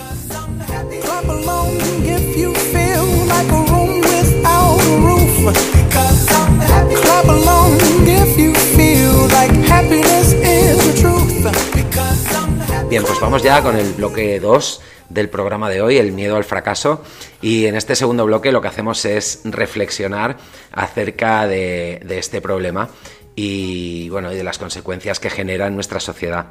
Bien, 12.88 13.02
pues 13.02 13.20
vamos 13.20 13.42
ya 13.42 13.62
con 13.62 13.76
el 13.76 13.92
bloque 13.92 14.40
2 14.40 14.80
del 15.08 15.28
programa 15.28 15.68
de 15.68 15.82
hoy, 15.82 15.98
el 15.98 16.12
miedo 16.12 16.36
al 16.36 16.44
fracaso. 16.44 17.02
Y 17.42 17.66
en 17.66 17.76
este 17.76 17.94
segundo 17.94 18.24
bloque 18.26 18.52
lo 18.52 18.60
que 18.60 18.68
hacemos 18.68 19.04
es 19.04 19.40
reflexionar 19.44 20.36
acerca 20.72 21.46
de, 21.46 22.00
este 22.08 22.40
problema 22.40 22.88
y, 23.34 24.08
bueno, 24.08 24.30
de 24.30 24.42
las 24.42 24.58
consecuencias 24.58 25.20
que 25.20 25.30
genera 25.30 25.66
en 25.66 25.74
nuestra 25.74 26.00
sociedad. 26.00 26.46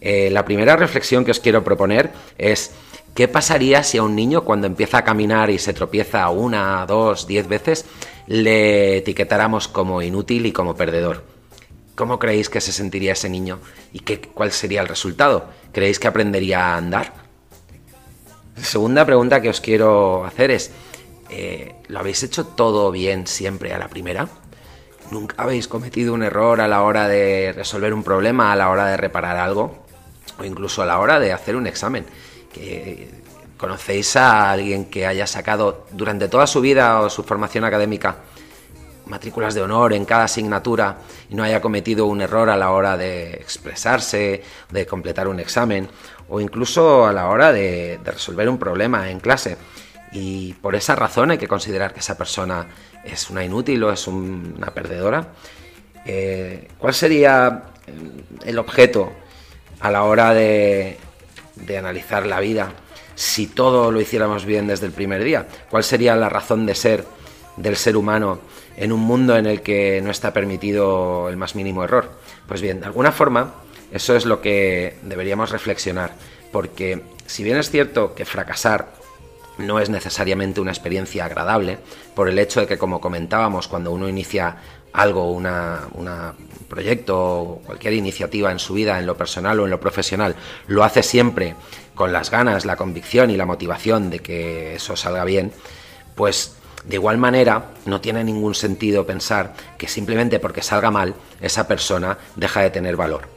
Eh, 0.00 0.30
la 0.30 0.44
primera 0.44 0.76
reflexión 0.76 1.24
que 1.24 1.30
os 1.30 1.40
quiero 1.40 1.64
proponer 1.64 2.10
es 2.36 2.72
¿Qué 3.18 3.26
pasaría 3.26 3.82
si 3.82 3.98
a 3.98 4.04
un 4.04 4.14
niño 4.14 4.44
cuando 4.44 4.68
empieza 4.68 4.98
a 4.98 5.02
caminar 5.02 5.50
y 5.50 5.58
se 5.58 5.72
tropieza 5.72 6.28
una, 6.28 6.86
dos, 6.86 7.26
diez 7.26 7.48
veces, 7.48 7.84
le 8.28 8.98
etiquetáramos 8.98 9.66
como 9.66 10.02
inútil 10.02 10.46
y 10.46 10.52
como 10.52 10.76
perdedor? 10.76 11.24
¿Cómo 11.96 12.20
creéis 12.20 12.48
que 12.48 12.60
se 12.60 12.70
sentiría 12.70 13.14
ese 13.14 13.28
niño 13.28 13.58
y 13.92 13.98
qué, 13.98 14.20
cuál 14.20 14.52
sería 14.52 14.82
el 14.82 14.86
resultado? 14.86 15.48
¿Creéis 15.72 15.98
que 15.98 16.06
aprendería 16.06 16.60
a 16.60 16.76
andar? 16.76 17.12
Segunda 18.62 19.04
pregunta 19.04 19.42
que 19.42 19.48
os 19.48 19.60
quiero 19.60 20.24
hacer 20.24 20.52
es, 20.52 20.70
eh, 21.28 21.74
¿lo 21.88 21.98
habéis 21.98 22.22
hecho 22.22 22.46
todo 22.46 22.92
bien 22.92 23.26
siempre 23.26 23.74
a 23.74 23.78
la 23.78 23.88
primera? 23.88 24.28
¿Nunca 25.10 25.42
habéis 25.42 25.66
cometido 25.66 26.14
un 26.14 26.22
error 26.22 26.60
a 26.60 26.68
la 26.68 26.84
hora 26.84 27.08
de 27.08 27.52
resolver 27.52 27.92
un 27.92 28.04
problema, 28.04 28.52
a 28.52 28.56
la 28.56 28.70
hora 28.70 28.86
de 28.86 28.96
reparar 28.96 29.38
algo? 29.38 29.86
O 30.38 30.44
incluso 30.44 30.82
a 30.82 30.86
la 30.86 31.00
hora 31.00 31.18
de 31.18 31.32
hacer 31.32 31.56
un 31.56 31.66
examen. 31.66 32.06
¿Conocéis 33.56 34.14
a 34.14 34.52
alguien 34.52 34.84
que 34.84 35.06
haya 35.06 35.26
sacado 35.26 35.86
durante 35.90 36.28
toda 36.28 36.46
su 36.46 36.60
vida 36.60 37.00
o 37.00 37.10
su 37.10 37.24
formación 37.24 37.64
académica 37.64 38.16
matrículas 39.08 39.54
de 39.54 39.62
honor 39.62 39.92
en 39.92 40.04
cada 40.04 40.24
asignatura 40.24 40.98
y 41.28 41.34
no 41.34 41.42
haya 41.42 41.60
cometido 41.60 42.06
un 42.06 42.20
error 42.20 42.50
a 42.50 42.56
la 42.56 42.70
hora 42.70 42.96
de 42.96 43.32
expresarse, 43.32 44.42
de 44.70 44.86
completar 44.86 45.28
un 45.28 45.40
examen 45.40 45.88
o 46.28 46.40
incluso 46.40 47.06
a 47.06 47.12
la 47.12 47.28
hora 47.28 47.52
de, 47.52 47.98
resolver 48.04 48.48
un 48.48 48.58
problema 48.58 49.10
en 49.10 49.20
clase. 49.20 49.56
Y 50.12 50.54
por 50.54 50.74
esa 50.74 50.94
razón 50.94 51.30
hay 51.30 51.38
que 51.38 51.48
considerar 51.48 51.92
que 51.92 52.00
esa 52.00 52.16
persona 52.16 52.66
es 53.04 53.28
una 53.30 53.44
inútil 53.44 53.82
o 53.84 53.92
es 53.92 54.06
una 54.06 54.72
perdedora. 54.72 55.28
Eh, 56.06 56.68
¿Cuál 56.78 56.94
sería 56.94 57.64
el 58.44 58.58
objeto 58.58 59.12
a 59.80 59.90
la 59.90 60.04
hora 60.04 60.32
de, 60.32 60.96
de 61.66 61.78
analizar 61.78 62.26
la 62.26 62.40
vida 62.40 62.72
si 63.14 63.46
todo 63.46 63.90
lo 63.90 64.00
hiciéramos 64.00 64.44
bien 64.44 64.66
desde 64.66 64.86
el 64.86 64.92
primer 64.92 65.24
día? 65.24 65.46
¿Cuál 65.70 65.84
sería 65.84 66.16
la 66.16 66.28
razón 66.28 66.66
de 66.66 66.74
ser 66.74 67.04
del 67.56 67.76
ser 67.76 67.96
humano 67.96 68.38
en 68.76 68.92
un 68.92 69.00
mundo 69.00 69.36
en 69.36 69.46
el 69.46 69.62
que 69.62 70.00
no 70.02 70.10
está 70.10 70.32
permitido 70.32 71.28
el 71.28 71.36
más 71.36 71.54
mínimo 71.54 71.82
error? 71.82 72.10
Pues 72.46 72.60
bien, 72.60 72.80
de 72.80 72.86
alguna 72.86 73.12
forma, 73.12 73.54
eso 73.90 74.14
es 74.14 74.24
lo 74.24 74.40
que 74.40 74.98
deberíamos 75.02 75.50
reflexionar, 75.50 76.12
porque 76.52 77.02
si 77.26 77.42
bien 77.42 77.56
es 77.56 77.70
cierto 77.70 78.14
que 78.14 78.24
fracasar 78.24 78.98
no 79.58 79.80
es 79.80 79.90
necesariamente 79.90 80.60
una 80.60 80.70
experiencia 80.70 81.24
agradable, 81.24 81.78
por 82.14 82.28
el 82.28 82.38
hecho 82.38 82.60
de 82.60 82.66
que, 82.66 82.78
como 82.78 83.00
comentábamos, 83.00 83.68
cuando 83.68 83.90
uno 83.90 84.08
inicia 84.08 84.56
algo, 84.92 85.32
un 85.32 85.48
proyecto 86.68 87.18
o 87.18 87.62
cualquier 87.64 87.94
iniciativa 87.94 88.52
en 88.52 88.58
su 88.58 88.74
vida, 88.74 88.98
en 88.98 89.06
lo 89.06 89.16
personal 89.16 89.60
o 89.60 89.64
en 89.64 89.70
lo 89.70 89.80
profesional, 89.80 90.34
lo 90.66 90.84
hace 90.84 91.02
siempre 91.02 91.54
con 91.94 92.12
las 92.12 92.30
ganas, 92.30 92.64
la 92.64 92.76
convicción 92.76 93.30
y 93.30 93.36
la 93.36 93.46
motivación 93.46 94.10
de 94.10 94.20
que 94.20 94.76
eso 94.76 94.96
salga 94.96 95.24
bien, 95.24 95.52
pues 96.14 96.54
de 96.84 96.94
igual 96.94 97.18
manera, 97.18 97.72
no 97.86 98.00
tiene 98.00 98.24
ningún 98.24 98.54
sentido 98.54 99.04
pensar 99.04 99.54
que 99.76 99.88
simplemente 99.88 100.38
porque 100.38 100.62
salga 100.62 100.90
mal, 100.90 101.14
esa 101.40 101.66
persona 101.66 102.18
deja 102.36 102.62
de 102.62 102.70
tener 102.70 102.96
valor. 102.96 103.28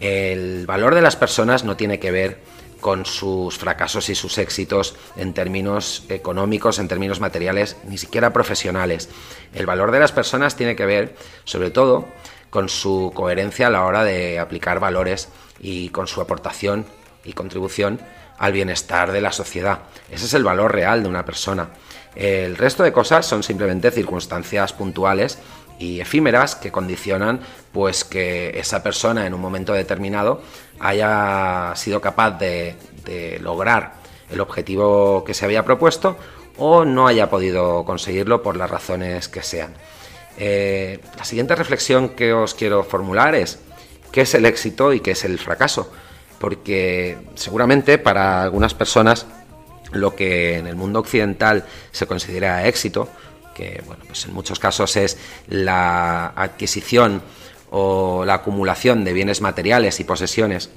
El 0.00 0.66
valor 0.66 0.94
de 0.94 1.00
las 1.00 1.16
personas 1.16 1.64
no 1.64 1.76
tiene 1.76 2.00
que 2.00 2.10
ver 2.10 2.40
con 2.82 3.06
sus 3.06 3.56
fracasos 3.56 4.10
y 4.10 4.14
sus 4.14 4.36
éxitos 4.36 4.96
en 5.16 5.32
términos 5.32 6.04
económicos, 6.10 6.78
en 6.78 6.88
términos 6.88 7.20
materiales, 7.20 7.78
ni 7.88 7.96
siquiera 7.96 8.34
profesionales. 8.34 9.08
El 9.54 9.64
valor 9.64 9.92
de 9.92 10.00
las 10.00 10.12
personas 10.12 10.56
tiene 10.56 10.76
que 10.76 10.84
ver, 10.84 11.16
sobre 11.44 11.70
todo, 11.70 12.08
con 12.50 12.68
su 12.68 13.12
coherencia 13.14 13.68
a 13.68 13.70
la 13.70 13.86
hora 13.86 14.04
de 14.04 14.38
aplicar 14.38 14.80
valores 14.80 15.28
y 15.60 15.88
con 15.88 16.06
su 16.06 16.20
aportación 16.20 16.84
y 17.24 17.32
contribución 17.32 18.00
al 18.36 18.52
bienestar 18.52 19.12
de 19.12 19.20
la 19.20 19.30
sociedad. 19.30 19.78
Ese 20.10 20.26
es 20.26 20.34
el 20.34 20.42
valor 20.42 20.72
real 20.72 21.04
de 21.04 21.08
una 21.08 21.24
persona. 21.24 21.68
El 22.16 22.56
resto 22.56 22.82
de 22.82 22.92
cosas 22.92 23.24
son 23.24 23.42
simplemente 23.42 23.90
circunstancias 23.90 24.72
puntuales 24.72 25.38
y 25.82 26.00
efímeras 26.00 26.54
que 26.54 26.70
condicionan 26.70 27.40
pues 27.72 28.04
que 28.04 28.56
esa 28.58 28.84
persona 28.84 29.26
en 29.26 29.34
un 29.34 29.40
momento 29.40 29.72
determinado 29.72 30.40
haya 30.78 31.72
sido 31.74 32.00
capaz 32.00 32.38
de, 32.38 32.76
lograr 33.40 33.94
el 34.30 34.40
objetivo 34.40 35.24
que 35.24 35.34
se 35.34 35.44
había 35.44 35.64
propuesto 35.64 36.16
o 36.56 36.84
no 36.84 37.08
haya 37.08 37.28
podido 37.28 37.84
conseguirlo 37.84 38.42
por 38.42 38.56
las 38.56 38.70
razones 38.70 39.28
que 39.28 39.42
sean. 39.42 39.74
Eh, 40.38 41.00
la 41.18 41.24
siguiente 41.24 41.56
reflexión 41.56 42.10
que 42.10 42.32
os 42.32 42.54
quiero 42.54 42.84
formular 42.84 43.34
es 43.34 43.58
qué 44.12 44.20
es 44.20 44.34
el 44.34 44.46
éxito 44.46 44.92
y 44.92 45.00
qué 45.00 45.10
es 45.10 45.24
el 45.24 45.38
fracaso, 45.38 45.92
porque 46.38 47.18
seguramente 47.34 47.98
para 47.98 48.42
algunas 48.42 48.72
personas 48.72 49.26
lo 49.90 50.14
que 50.14 50.58
en 50.58 50.68
el 50.68 50.76
mundo 50.76 51.00
occidental 51.00 51.64
se 51.90 52.06
considera 52.06 52.68
éxito, 52.68 53.08
que 53.54 53.82
bueno, 53.86 54.02
pues 54.06 54.24
en 54.26 54.34
muchos 54.34 54.58
casos 54.58 54.96
es 54.96 55.18
la 55.48 56.28
adquisición 56.28 57.22
o 57.70 58.24
la 58.24 58.34
acumulación 58.34 59.04
de 59.04 59.12
bienes 59.12 59.40
materiales 59.40 59.98
y 60.00 60.04
posesiones 60.04 60.70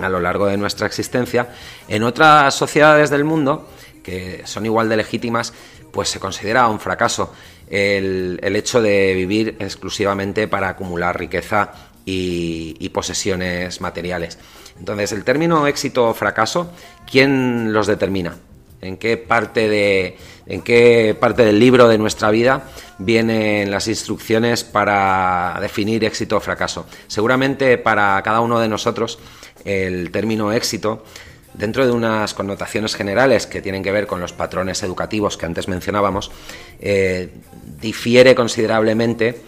a 0.00 0.08
lo 0.08 0.20
largo 0.20 0.46
de 0.46 0.56
nuestra 0.56 0.86
existencia, 0.86 1.48
en 1.88 2.02
otras 2.02 2.54
sociedades 2.54 3.10
del 3.10 3.24
mundo, 3.24 3.68
que 4.02 4.42
son 4.46 4.64
igual 4.64 4.88
de 4.88 4.96
legítimas, 4.96 5.52
pues 5.90 6.08
se 6.08 6.18
considera 6.18 6.68
un 6.68 6.80
fracaso 6.80 7.34
el, 7.68 8.38
hecho 8.42 8.80
de 8.80 9.12
vivir 9.14 9.56
exclusivamente 9.58 10.48
para 10.48 10.70
acumular 10.70 11.18
riqueza 11.18 11.72
y 12.04 12.88
posesiones 12.88 13.80
materiales. 13.80 14.38
Entonces, 14.78 15.12
el 15.12 15.24
término 15.24 15.66
éxito 15.66 16.08
o 16.08 16.14
fracaso, 16.14 16.72
¿quién 17.08 17.72
los 17.72 17.86
determina? 17.86 18.36
¿En 18.80 18.96
qué 18.96 19.16
parte 19.16 19.68
de, 19.68 20.16
en 20.46 20.62
qué 20.62 21.16
parte 21.18 21.44
del 21.44 21.58
libro 21.58 21.88
de 21.88 21.98
nuestra 21.98 22.30
vida 22.30 22.64
vienen 22.98 23.70
las 23.70 23.88
instrucciones 23.88 24.64
para 24.64 25.58
definir 25.60 26.04
éxito 26.04 26.36
o 26.36 26.40
fracaso? 26.40 26.86
Seguramente 27.06 27.78
para 27.78 28.20
cada 28.22 28.40
uno 28.40 28.60
de 28.60 28.68
nosotros 28.68 29.18
el 29.64 30.10
término 30.10 30.52
éxito 30.52 31.04
dentro 31.54 31.84
de 31.84 31.92
unas 31.92 32.34
connotaciones 32.34 32.94
generales 32.94 33.46
que 33.46 33.60
tienen 33.62 33.82
que 33.82 33.92
ver 33.92 34.06
con 34.06 34.20
los 34.20 34.32
patrones 34.32 34.82
educativos 34.82 35.36
que 35.36 35.46
antes 35.46 35.68
mencionábamos, 35.68 36.30
eh, 36.80 37.30
difiere 37.80 38.34
considerablemente 38.34 39.40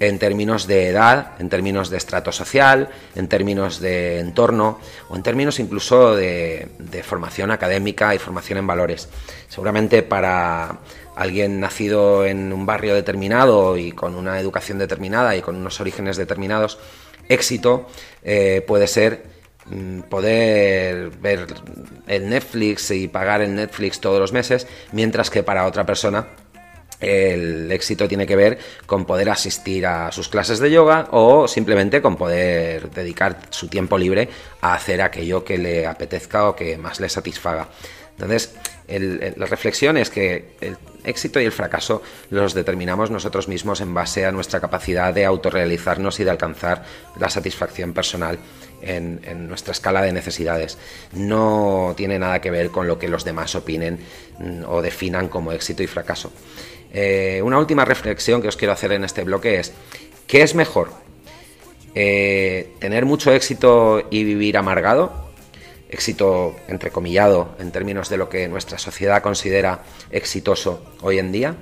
en 0.00 0.18
términos 0.18 0.66
de 0.66 0.88
edad, 0.88 1.32
en 1.38 1.48
términos 1.48 1.90
de 1.90 1.96
estrato 1.96 2.32
social, 2.32 2.88
en 3.14 3.28
términos 3.28 3.80
de 3.80 4.20
entorno 4.20 4.78
o 5.08 5.16
en 5.16 5.22
términos 5.22 5.58
incluso 5.58 6.14
de, 6.14 6.68
formación 7.02 7.50
académica 7.50 8.14
y 8.14 8.18
formación 8.18 8.58
en 8.58 8.66
valores. 8.66 9.08
Seguramente 9.48 10.02
para 10.02 10.78
alguien 11.16 11.60
nacido 11.60 12.24
en 12.24 12.52
un 12.52 12.66
barrio 12.66 12.94
determinado 12.94 13.76
y 13.76 13.92
con 13.92 14.14
una 14.14 14.38
educación 14.38 14.78
determinada 14.78 15.36
y 15.36 15.42
con 15.42 15.56
unos 15.56 15.80
orígenes 15.80 16.16
determinados, 16.16 16.78
éxito 17.28 17.86
eh, 18.22 18.64
puede 18.66 18.86
ser 18.86 19.24
mm, 19.66 20.00
poder 20.02 21.10
ver 21.10 21.46
el 22.06 22.28
Netflix 22.28 22.90
y 22.92 23.08
pagar 23.08 23.40
el 23.40 23.54
Netflix 23.54 24.00
todos 24.00 24.20
los 24.20 24.32
meses, 24.32 24.66
mientras 24.92 25.30
que 25.30 25.42
para 25.42 25.66
otra 25.66 25.84
persona 25.84 26.28
el 27.00 27.70
éxito 27.70 28.08
tiene 28.08 28.26
que 28.26 28.36
ver 28.36 28.58
con 28.86 29.04
poder 29.04 29.30
asistir 29.30 29.86
a 29.86 30.10
sus 30.12 30.28
clases 30.28 30.58
de 30.58 30.70
yoga 30.70 31.08
o 31.12 31.46
simplemente 31.46 32.02
con 32.02 32.16
poder 32.16 32.90
dedicar 32.90 33.38
su 33.50 33.68
tiempo 33.68 33.98
libre 33.98 34.28
a 34.60 34.74
hacer 34.74 35.02
aquello 35.02 35.44
que 35.44 35.58
le 35.58 35.86
apetezca 35.86 36.48
o 36.48 36.56
que 36.56 36.76
más 36.76 37.00
le 37.00 37.08
satisfaga. 37.08 37.68
Entonces, 38.12 38.56
la 38.88 39.46
reflexión 39.46 39.96
es 39.96 40.10
que 40.10 40.56
el 40.60 40.76
éxito 41.04 41.40
y 41.40 41.44
el 41.44 41.52
fracaso 41.52 42.02
los 42.30 42.52
determinamos 42.52 43.12
nosotros 43.12 43.46
mismos 43.46 43.80
en 43.80 43.94
base 43.94 44.26
a 44.26 44.32
nuestra 44.32 44.60
capacidad 44.60 45.14
de 45.14 45.24
autorrealizarnos 45.24 46.18
y 46.18 46.24
de 46.24 46.30
alcanzar 46.30 46.82
la 47.18 47.30
satisfacción 47.30 47.92
personal 47.92 48.38
en, 48.82 49.48
nuestra 49.48 49.72
escala 49.72 50.02
de 50.02 50.12
necesidades. 50.12 50.78
No 51.12 51.94
tiene 51.96 52.18
nada 52.18 52.40
que 52.40 52.50
ver 52.50 52.70
con 52.70 52.86
lo 52.86 52.98
que 52.98 53.08
los 53.08 53.24
demás 53.24 53.54
opinen 53.54 54.00
mm, 54.38 54.64
o 54.66 54.82
definan 54.82 55.28
como 55.28 55.52
éxito 55.52 55.82
y 55.82 55.86
fracaso. 55.86 56.32
Eh, 56.92 57.40
una 57.44 57.58
última 57.58 57.84
reflexión 57.84 58.40
que 58.42 58.48
os 58.48 58.56
quiero 58.56 58.72
hacer 58.72 58.92
en 58.92 59.04
este 59.04 59.24
bloque 59.24 59.58
es, 59.58 59.72
¿qué 60.26 60.42
es 60.42 60.54
mejor? 60.54 60.90
Eh, 61.94 62.74
¿Tener 62.78 63.04
mucho 63.04 63.32
éxito 63.32 64.06
y 64.10 64.24
vivir 64.24 64.56
amargado? 64.56 65.28
Éxito 65.90 66.54
entrecomillado 66.68 67.56
en 67.58 67.72
términos 67.72 68.08
de 68.08 68.18
lo 68.18 68.28
que 68.28 68.48
nuestra 68.48 68.78
sociedad 68.78 69.22
considera 69.22 69.82
exitoso 70.10 70.82
hoy 71.00 71.18
en 71.18 71.32
día. 71.32 71.56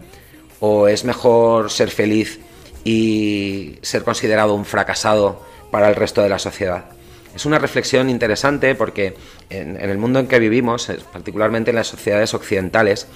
¿O 0.60 0.88
es 0.88 1.04
mejor 1.04 1.70
ser 1.70 1.90
feliz 1.90 2.40
y 2.84 3.78
ser 3.82 4.04
considerado 4.04 4.54
un 4.54 4.64
fracasado 4.64 5.42
para 5.70 5.88
el 5.88 5.94
resto 5.94 6.22
de 6.22 6.28
la 6.28 6.38
sociedad? 6.38 6.96
Es 7.36 7.44
una 7.44 7.58
reflexión 7.58 8.08
interesante 8.08 8.74
porque 8.74 9.14
en, 9.50 9.76
el 9.76 9.98
mundo 9.98 10.18
en 10.18 10.26
que 10.26 10.38
vivimos, 10.38 10.90
particularmente 11.12 11.70
en 11.70 11.76
las 11.76 11.88
sociedades 11.88 12.32
occidentales, 12.32 13.08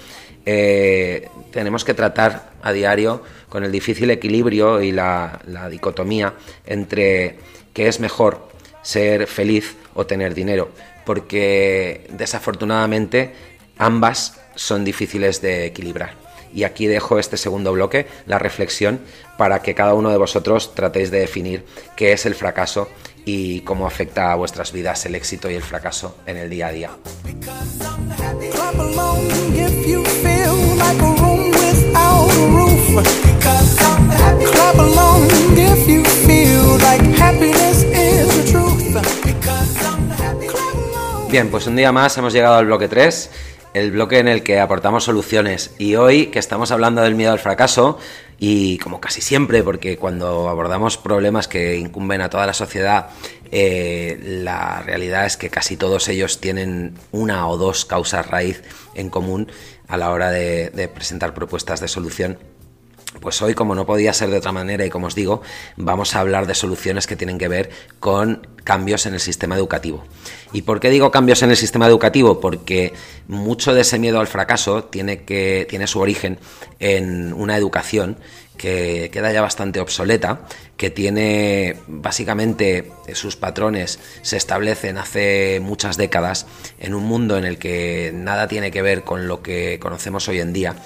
eh, 0.47 1.29
tenemos 1.53 1.85
que 1.85 1.95
tratar 1.95 2.51
a 2.63 2.73
diario 2.73 3.23
con 3.49 3.65
el 3.65 3.73
difícil 3.73 4.11
equilibrio 4.11 4.81
y 4.81 4.93
la, 4.93 5.41
dicotomía 5.71 6.35
entre 6.67 7.39
qué 7.73 7.89
es 7.89 8.01
mejor 8.01 8.49
ser 8.83 9.27
feliz 9.27 9.77
o 9.95 10.07
tener 10.07 10.35
dinero. 10.35 10.71
porque 11.05 12.07
desafortunadamente 12.11 13.33
ambas 13.79 14.41
son 14.55 14.85
difíciles 14.85 15.41
de 15.43 15.67
equilibrar. 15.67 16.15
Y 16.53 16.65
aquí 16.65 16.87
dejo 16.87 17.19
este 17.19 17.37
segundo 17.37 17.73
bloque, 17.73 18.07
la 18.27 18.39
reflexión, 18.39 19.01
para 19.39 19.63
que 19.63 19.75
cada 19.75 19.95
uno 19.95 20.11
de 20.11 20.19
vosotros 20.19 20.75
tratéis 20.75 21.11
de 21.11 21.21
definir 21.21 21.65
qué 21.97 22.13
es 22.13 22.27
el 22.27 22.35
fracaso 22.35 22.89
y 23.25 23.61
cómo 23.61 23.87
afecta 23.87 24.33
a 24.33 24.37
vuestras 24.37 24.73
vidas 24.73 25.05
el 25.07 25.15
éxito 25.15 25.51
y 25.51 25.55
el 25.55 25.63
fracaso 25.63 26.17
en 26.27 26.37
el 26.37 26.51
día 26.51 26.69
a 26.69 26.73
día. 26.73 26.91
Bien, 41.31 41.49
pues 41.49 41.69
un 41.69 41.77
día 41.77 41.93
más 41.93 42.19
hemos 42.19 42.33
llegado 42.33 42.57
al 42.57 42.67
bloque 42.67 42.89
3, 42.89 43.31
el 43.75 43.93
bloque 43.93 44.19
en 44.19 44.27
el 44.27 44.43
que 44.43 44.59
aportamos 44.59 45.05
soluciones. 45.05 45.71
Y 45.79 45.95
hoy 45.95 46.27
que 46.27 46.41
estamos 46.41 46.73
hablando 46.73 47.03
del 47.03 47.15
miedo 47.15 47.31
al 47.31 47.39
fracaso, 47.39 47.99
y 48.43 48.79
como 48.79 49.01
casi 49.01 49.21
siempre, 49.21 49.63
porque 49.63 49.99
cuando 49.99 50.49
abordamos 50.49 50.97
problemas 50.97 51.47
que 51.47 51.77
incumben 51.77 52.23
a 52.23 52.31
toda 52.31 52.47
la 52.47 52.55
sociedad, 52.55 53.11
eh, 53.53 54.19
la 54.43 54.81
realidad 54.81 55.27
es 55.27 55.37
que 55.37 55.51
casi 55.51 55.77
todos 55.77 56.09
ellos 56.09 56.41
tienen 56.41 56.95
una 57.13 57.47
o 57.49 57.59
dos 57.59 57.85
causas 57.85 58.27
raíz 58.27 58.63
en 58.95 59.11
común 59.11 59.53
a 59.89 59.99
la 59.99 60.11
hora 60.11 60.31
de 60.31 60.91
presentar 60.95 61.35
propuestas 61.35 61.81
de 61.81 61.89
solución. 61.89 62.39
Pues 63.19 63.43
hoy, 63.43 63.55
como 63.55 63.75
no 63.75 63.87
podía 63.87 64.13
ser 64.13 64.31
de 64.31 64.37
otra 64.37 64.53
manera, 64.53 64.87
y 64.87 64.91
como 64.91 65.09
os 65.09 65.17
digo, 65.17 65.43
vamos 65.77 66.15
a 66.15 66.21
hablar 66.21 66.47
de 66.47 66.55
soluciones 66.55 67.09
que 67.09 67.17
tienen 67.17 67.39
que 67.39 67.49
ver 67.49 67.71
con 67.99 68.47
cambios 68.63 69.05
en 69.07 69.15
el 69.15 69.21
sistema 69.21 69.57
educativo. 69.57 70.05
¿Y 70.53 70.63
por 70.63 70.79
qué 70.79 70.91
digo 70.91 71.11
cambios 71.11 71.43
en 71.43 71.51
el 71.51 71.57
sistema 71.57 71.89
educativo? 71.89 72.41
Porque 72.41 72.93
mucho 73.27 73.75
de 73.75 73.81
ese 73.81 73.99
miedo 73.99 74.21
al 74.21 74.29
fracaso 74.29 74.85
tiene, 74.85 75.25
que, 75.25 75.67
tiene 75.69 75.89
su 75.89 75.99
origen 75.99 76.39
en 76.79 77.33
una 77.33 77.57
educación 77.57 78.17
que 78.57 79.11
queda 79.11 79.33
ya 79.33 79.41
bastante 79.41 79.81
obsoleta, 79.81 80.43
que 80.77 80.91
tiene 80.91 81.77
básicamente 81.89 82.93
sus 83.15 83.35
patrones 83.35 83.99
se 84.23 84.37
establecen 84.37 84.99
hace 84.99 85.61
muchas 85.63 85.97
décadas 85.97 86.47
en 86.79 86.95
un 86.95 87.05
mundo 87.05 87.39
en 87.39 87.45
el 87.45 87.59
que 87.59 88.13
nada 88.15 88.49
tiene 88.49 88.71
que 88.71 88.83
ver 88.83 89.03
con 89.03 89.29
lo 89.29 89.43
que 89.43 89.79
conocemos 89.81 90.29
hoy 90.29 90.41
en 90.41 90.53
día 90.53 90.77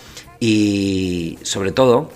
y 0.45 1.39
sobre 1.43 1.73
todo 1.73 2.11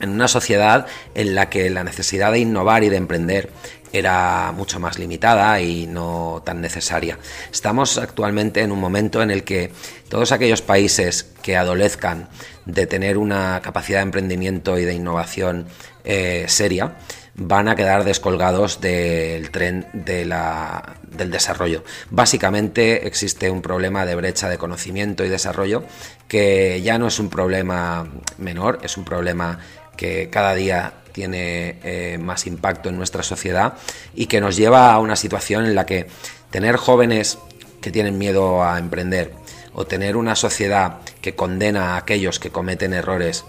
en 0.00 0.10
una 0.10 0.26
sociedad 0.26 0.86
en 1.14 1.36
la 1.36 1.48
que 1.50 1.70
la 1.70 1.84
necesidad 1.84 2.32
de 2.32 2.40
innovar 2.40 2.82
y 2.82 2.88
de 2.88 2.96
emprender 2.96 3.50
era 3.92 4.50
mucho 4.50 4.80
más 4.80 4.98
limitada 4.98 5.60
y 5.60 5.86
no 5.86 6.42
tan 6.44 6.60
necesaria. 6.60 7.16
Estamos 7.52 7.96
actualmente 7.96 8.62
en 8.62 8.72
un 8.72 8.80
momento 8.80 9.22
en 9.22 9.30
el 9.30 9.44
que 9.44 9.70
todos 10.08 10.32
aquellos 10.32 10.62
países 10.62 11.30
que 11.42 11.56
adolezcan 11.56 12.28
de 12.66 12.88
tener 12.88 13.16
una 13.16 13.60
capacidad 13.62 14.00
de 14.00 14.04
emprendimiento 14.04 14.76
y 14.76 14.84
de 14.84 14.94
innovación 14.94 15.66
eh, 16.02 16.46
seria, 16.48 16.96
van 17.34 17.68
a 17.68 17.76
quedar 17.76 18.04
descolgados 18.04 18.80
del 18.80 19.50
tren 19.50 19.86
del 19.92 21.30
desarrollo. 21.30 21.84
Básicamente 22.10 23.06
existe 23.06 23.50
un 23.50 23.62
problema 23.62 24.04
de 24.06 24.14
brecha 24.14 24.48
de 24.48 24.58
conocimiento 24.58 25.24
y 25.24 25.28
desarrollo 25.28 25.84
que 26.28 26.80
ya 26.82 26.98
no 26.98 27.06
es 27.06 27.18
un 27.18 27.30
problema 27.30 28.08
menor, 28.38 28.78
es 28.82 28.96
un 28.96 29.04
problema 29.04 29.58
que 29.96 30.30
cada 30.30 30.54
día 30.54 30.94
tiene 31.12 31.78
eh, 31.82 32.18
más 32.18 32.46
impacto 32.46 32.88
en 32.88 32.96
nuestra 32.96 33.22
sociedad 33.22 33.74
y 34.14 34.26
que 34.26 34.40
nos 34.40 34.56
lleva 34.56 34.92
a 34.92 34.98
una 34.98 35.16
situación 35.16 35.66
en 35.66 35.74
la 35.74 35.86
que 35.86 36.06
tener 36.50 36.76
jóvenes 36.76 37.38
que 37.80 37.90
tienen 37.90 38.18
miedo 38.18 38.62
a 38.62 38.78
emprender 38.78 39.32
o 39.72 39.86
tener 39.86 40.16
una 40.16 40.36
sociedad 40.36 40.98
que 41.20 41.34
condena 41.34 41.94
a 41.94 41.96
aquellos 41.98 42.38
que 42.38 42.50
cometen 42.50 42.92
errores 42.92 43.44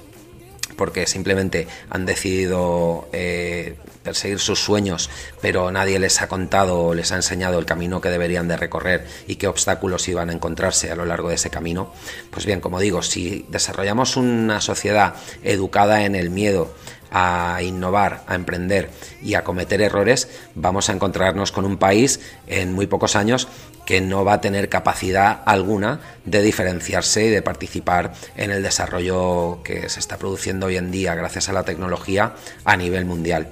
porque 0.82 1.06
simplemente 1.06 1.68
han 1.92 2.08
decidido 2.08 3.08
eh, 3.14 3.76
perseguir 4.02 4.40
sus 4.40 4.64
sueños, 4.64 5.12
pero 5.40 5.70
nadie 5.72 6.00
les 6.00 6.24
ha 6.24 6.28
contado 6.28 6.80
o 6.86 6.96
les 6.96 7.12
ha 7.12 7.18
enseñado 7.18 7.60
el 7.60 7.68
camino 7.68 8.02
que 8.02 8.10
deberían 8.10 8.48
de 8.48 8.58
recorrer 8.58 9.06
y 9.28 9.36
qué 9.36 9.46
obstáculos 9.46 10.08
iban 10.08 10.32
a 10.32 10.34
encontrarse 10.34 10.90
a 10.90 10.96
lo 10.96 11.06
largo 11.06 11.30
de 11.30 11.36
ese 11.36 11.52
camino. 11.52 11.94
Pues 12.32 12.48
bien, 12.48 12.62
como 12.62 12.80
digo, 12.80 13.04
si 13.04 13.46
desarrollamos 13.50 14.18
una 14.18 14.60
sociedad 14.60 15.14
educada 15.44 16.04
en 16.04 16.16
el 16.16 16.32
miedo, 16.32 16.74
a 17.12 17.60
innovar, 17.62 18.24
a 18.26 18.36
emprender 18.36 18.90
y 19.22 19.36
a 19.36 19.44
cometer 19.44 19.82
errores, 19.82 20.30
vamos 20.56 20.90
a 20.90 20.94
encontrarnos 20.94 21.52
con 21.52 21.66
un 21.66 21.78
país 21.78 22.22
en 22.48 22.74
muy 22.74 22.88
pocos 22.88 23.16
años 23.16 23.50
que 23.92 24.00
no 24.00 24.24
va 24.24 24.36
a 24.36 24.40
tener 24.40 24.70
capacidad 24.70 25.42
alguna 25.46 26.00
de 26.24 26.42
diferenciarse 26.42 27.26
y 27.26 27.30
de 27.30 27.42
participar 27.42 28.14
en 28.38 28.50
el 28.50 28.64
desarrollo 28.64 29.64
que 29.66 29.90
se 29.90 30.00
está 30.00 30.16
produciendo 30.18 30.68
hoy 30.68 30.78
en 30.78 30.92
día 30.92 31.14
gracias 31.14 31.50
a 31.50 31.52
la 31.52 31.64
tecnología 31.64 32.32
a 32.64 32.78
nivel 32.78 33.04
mundial. 33.04 33.50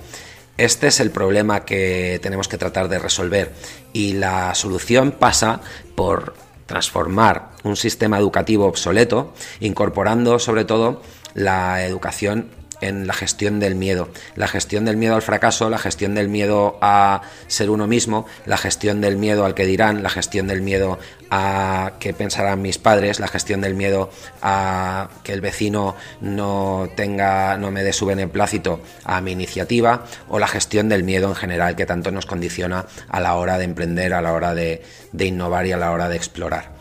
Este 0.55 0.87
es 0.87 1.01
el 1.01 1.11
problema 1.11 1.65
que 1.65 2.21
tenemos 2.23 2.47
que 2.47 2.57
tratar 2.57 2.87
de 2.87 2.99
resolver 2.99 3.51
y 3.91 4.13
la 4.13 4.55
solución 4.55 5.11
pasa 5.11 5.59
por 5.95 6.35
transformar 6.67 7.49
un 7.63 7.75
sistema 7.75 8.17
educativo 8.17 8.65
obsoleto, 8.65 9.33
incorporando 9.59 10.39
sobre 10.39 10.63
todo 10.63 11.01
la 11.33 11.83
educación 11.83 12.47
en 12.81 13.07
la 13.07 13.13
gestión 13.13 13.59
del 13.59 13.75
miedo. 13.75 14.09
La 14.35 14.47
gestión 14.47 14.85
del 14.85 14.97
miedo 14.97 15.15
al 15.15 15.21
fracaso, 15.21 15.69
la 15.69 15.77
gestión 15.77 16.15
del 16.15 16.29
miedo 16.29 16.77
a 16.81 17.21
ser 17.47 17.69
uno 17.69 17.87
mismo, 17.87 18.25
la 18.45 18.57
gestión 18.57 19.01
del 19.01 19.17
miedo 19.17 19.45
al 19.45 19.53
que 19.53 19.65
dirán, 19.65 20.03
la 20.03 20.09
gestión 20.09 20.47
del 20.47 20.61
miedo 20.61 20.99
a 21.31 21.93
qué 21.99 22.13
pensarán 22.13 22.61
mis 22.61 22.77
padres, 22.77 23.19
la 23.19 23.27
gestión 23.27 23.61
del 23.61 23.75
miedo 23.75 24.09
a 24.41 25.09
que 25.23 25.33
el 25.33 25.41
vecino 25.41 25.95
no 26.21 26.89
tenga, 26.95 27.57
no 27.57 27.71
me 27.71 27.83
dé 27.83 27.93
su 27.93 28.05
beneplácito 28.05 28.81
a 29.03 29.21
mi 29.21 29.31
iniciativa, 29.31 30.05
o 30.27 30.39
la 30.39 30.47
gestión 30.47 30.89
del 30.89 31.03
miedo 31.03 31.27
en 31.27 31.35
general 31.35 31.75
que 31.75 31.85
tanto 31.85 32.11
nos 32.11 32.25
condiciona 32.25 32.85
a 33.09 33.19
la 33.19 33.35
hora 33.35 33.57
de 33.57 33.65
emprender, 33.65 34.13
a 34.13 34.21
la 34.21 34.33
hora 34.33 34.53
de, 34.55 34.81
innovar 35.19 35.65
y 35.67 35.71
a 35.71 35.77
la 35.77 35.91
hora 35.91 36.09
de 36.09 36.15
explorar. 36.15 36.71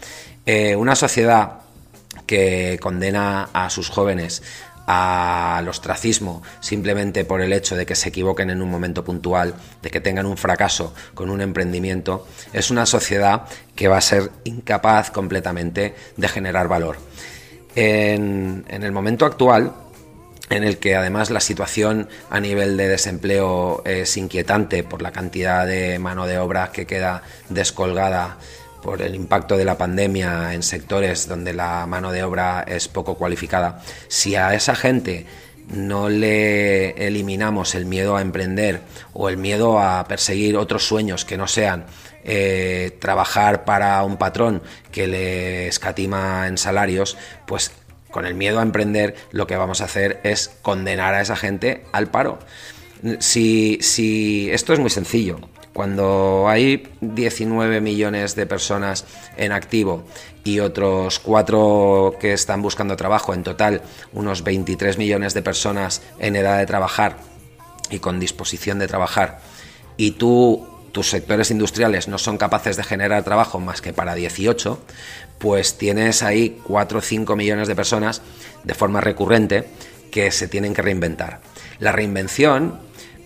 Eh, 0.47 0.77
una 0.77 0.95
sociedad 0.95 1.59
que 2.27 2.79
condena 2.81 3.49
a 3.53 3.71
sus 3.71 3.89
jóvenes 3.89 4.43
al 4.91 5.69
ostracismo 5.69 6.43
simplemente 6.61 7.27
por 7.27 7.43
el 7.43 7.53
hecho 7.53 7.77
de 7.77 7.85
que 7.85 7.95
se 7.95 8.09
equivoquen 8.09 8.49
en 8.49 8.63
un 8.63 8.71
momento 8.71 9.05
puntual, 9.05 9.55
de 9.83 9.91
que 9.91 10.01
tengan 10.01 10.25
un 10.25 10.39
fracaso 10.39 10.95
con 11.13 11.29
un 11.29 11.43
emprendimiento, 11.43 12.27
es 12.55 12.71
una 12.71 12.87
sociedad 12.87 13.43
que 13.77 13.87
va 13.87 13.99
a 13.99 14.01
ser 14.01 14.31
incapaz 14.45 15.11
completamente 15.11 15.95
de 16.17 16.29
generar 16.29 16.69
valor. 16.69 16.97
En, 17.77 18.65
el 18.71 18.91
momento 18.91 19.27
actual, 19.27 19.75
en 20.49 20.65
el 20.65 20.79
que 20.79 20.97
además 20.97 21.31
la 21.31 21.41
situación 21.41 22.09
a 22.31 22.41
nivel 22.41 22.79
de 22.79 22.89
desempleo 22.89 23.83
es 23.85 24.17
inquietante 24.17 24.85
por 24.85 25.03
la 25.03 25.13
cantidad 25.13 25.67
de 25.67 25.99
mano 25.99 26.27
de 26.27 26.39
obra 26.39 26.73
que 26.73 26.87
queda 26.87 27.23
descolgada 27.51 28.39
por 28.89 29.03
el 29.03 29.15
impacto 29.15 29.59
de 29.59 29.67
la 29.67 29.77
pandemia 29.77 30.55
en 30.55 30.63
sectores 30.63 31.29
donde 31.29 31.53
la 31.53 31.85
mano 31.85 32.11
de 32.11 32.23
obra 32.23 32.65
es 32.67 32.89
poco 32.89 33.17
cualificada, 33.17 33.83
si 34.09 34.35
a 34.35 34.55
esa 34.55 34.75
gente 34.75 35.27
no 35.67 36.09
le 36.09 36.93
eliminamos 37.07 37.75
el 37.75 37.85
miedo 37.85 38.17
a 38.17 38.23
emprender 38.23 38.81
o 39.13 39.29
el 39.29 39.37
miedo 39.37 39.79
a 39.79 40.09
perseguir 40.09 40.57
otros 40.57 40.89
sueños 40.89 41.27
que 41.27 41.37
no 41.37 41.47
sean 41.49 41.85
eh, 42.25 42.97
trabajar 42.99 43.67
para 43.67 44.03
un 44.05 44.17
patrón 44.17 44.63
que 44.91 45.07
le 45.07 45.69
escatima 45.69 46.47
en 46.49 46.57
salarios, 46.57 47.19
pues 47.47 47.73
con 48.11 48.25
el 48.25 48.33
miedo 48.33 48.59
a 48.59 48.63
emprender 48.63 49.17
lo 49.33 49.47
que 49.47 49.59
vamos 49.59 49.83
a 49.83 49.85
hacer 49.85 50.19
es 50.25 50.51
condenar 50.63 51.13
a 51.13 51.21
esa 51.21 51.37
gente 51.37 51.85
al 51.93 52.07
paro. 52.07 52.39
Si, 53.19 53.81
si 53.83 54.49
esto 54.51 54.73
es 54.73 54.79
muy 54.79 54.89
sencillo, 54.89 55.41
cuando 55.79 56.49
hay 56.49 56.89
19 57.03 57.81
millones 57.81 58.35
de 58.35 58.47
personas 58.47 59.05
en 59.37 59.53
activo 59.53 60.03
y 60.43 60.59
otros 60.59 61.21
4 61.21 62.17
que 62.19 62.33
están 62.33 62.63
buscando 62.63 62.97
trabajo, 62.97 63.33
en 63.33 63.45
total 63.45 63.83
unos 64.13 64.43
23 64.43 64.99
millones 64.99 65.35
de 65.35 65.43
personas 65.43 66.03
en 66.19 66.35
edad 66.35 66.59
de 66.59 66.67
trabajar 66.67 67.19
y 67.91 68.01
con 68.01 68.19
disposición 68.19 68.81
de 68.81 68.89
trabajar, 68.89 69.39
y 69.97 70.11
tú 70.11 70.67
tus 70.91 71.11
sectores 71.11 71.53
industriales 71.53 72.09
no 72.09 72.19
son 72.19 72.39
capaces 72.39 72.77
de 72.77 72.83
generar 72.83 73.23
trabajo 73.23 73.61
más 73.61 73.81
que 73.81 73.93
para 73.93 74.17
18, 74.17 74.81
pues 75.39 75.79
tienes 75.79 76.25
ahí 76.25 76.61
4 76.65 76.99
o 76.99 77.03
5 77.03 77.37
millones 77.37 77.69
de 77.69 77.77
personas 77.77 78.21
de 78.65 78.75
forma 78.75 79.01
recurrente 79.01 79.69
que 80.11 80.33
se 80.33 80.49
tienen 80.49 80.75
que 80.75 80.83
reinventar. 80.83 81.41
La 81.79 81.93
reinvención 81.93 82.81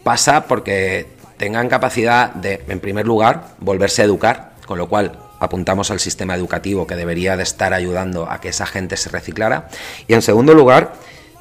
pasa 0.04 0.46
porque 0.46 1.21
tengan 1.42 1.68
capacidad 1.68 2.32
de, 2.34 2.62
en 2.68 2.78
primer 2.78 3.04
lugar, 3.04 3.48
volverse 3.58 4.00
a 4.00 4.04
educar, 4.04 4.52
con 4.64 4.78
lo 4.78 4.88
cual 4.88 5.18
apuntamos 5.40 5.90
al 5.90 5.98
sistema 5.98 6.36
educativo 6.36 6.86
que 6.86 6.94
debería 6.94 7.36
de 7.36 7.42
estar 7.42 7.74
ayudando 7.74 8.30
a 8.30 8.40
que 8.40 8.50
esa 8.50 8.64
gente 8.64 8.96
se 8.96 9.08
reciclara. 9.10 9.66
Y 10.06 10.14
en 10.14 10.22
segundo 10.22 10.54
lugar, 10.54 10.92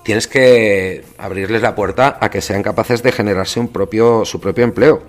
tienes 0.03 0.25
que 0.27 1.05
abrirles 1.19 1.61
la 1.61 1.75
puerta 1.75 2.17
a 2.19 2.31
que 2.31 2.41
sean 2.41 2.63
capaces 2.63 3.03
de 3.03 3.11
generarse 3.11 3.61
propio, 3.67 4.25
su 4.25 4.41
propio 4.41 4.63
empleo. 4.63 5.03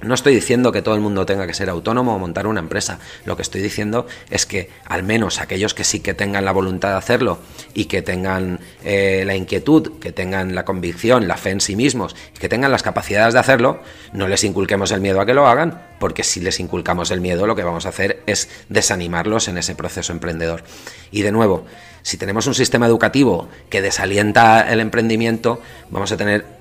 No 0.00 0.14
estoy 0.14 0.32
diciendo 0.32 0.70
que 0.70 0.80
todo 0.80 0.94
el 0.94 1.00
mundo 1.00 1.26
tenga 1.26 1.48
que 1.48 1.54
ser 1.54 1.68
autónomo 1.68 2.14
o 2.14 2.18
montar 2.20 2.46
una 2.46 2.60
empresa. 2.60 3.00
Lo 3.24 3.34
que 3.34 3.42
estoy 3.42 3.60
diciendo 3.60 4.06
es 4.30 4.46
que 4.46 4.70
al 4.84 5.02
menos 5.02 5.40
aquellos 5.40 5.74
que 5.74 5.82
sí 5.82 5.98
que 5.98 6.14
tengan 6.14 6.44
la 6.44 6.52
voluntad 6.52 6.90
de 6.90 6.98
hacerlo 6.98 7.40
y 7.74 7.86
que 7.86 8.00
tengan 8.00 8.60
eh, 8.84 9.24
la 9.26 9.34
inquietud, 9.34 9.98
que 9.98 10.12
tengan 10.12 10.54
la 10.54 10.64
convicción, 10.64 11.26
la 11.26 11.36
fe 11.36 11.50
en 11.50 11.60
sí 11.60 11.74
mismos, 11.74 12.14
que 12.38 12.48
tengan 12.48 12.70
las 12.70 12.84
capacidades 12.84 13.34
de 13.34 13.40
hacerlo, 13.40 13.80
no 14.12 14.28
les 14.28 14.44
inculquemos 14.44 14.92
el 14.92 15.00
miedo 15.00 15.20
a 15.20 15.26
que 15.26 15.34
lo 15.34 15.48
hagan, 15.48 15.82
porque 15.98 16.22
si 16.22 16.40
les 16.40 16.60
inculcamos 16.60 17.10
el 17.10 17.20
miedo 17.20 17.48
lo 17.48 17.56
que 17.56 17.64
vamos 17.64 17.84
a 17.84 17.88
hacer 17.88 18.22
es 18.26 18.48
desanimarlos 18.68 19.48
en 19.48 19.58
ese 19.58 19.74
proceso 19.74 20.12
emprendedor. 20.12 20.62
Y 21.10 21.22
de 21.22 21.32
nuevo, 21.32 21.66
si 22.02 22.16
tenemos 22.18 22.46
un 22.46 22.54
sistema 22.54 22.86
educativo 22.86 23.48
que 23.68 23.82
desalienta 23.82 24.72
el 24.72 24.78
emprendimiento, 24.78 25.60
vamos 25.90 26.12
a 26.12 26.16
tener 26.16 26.57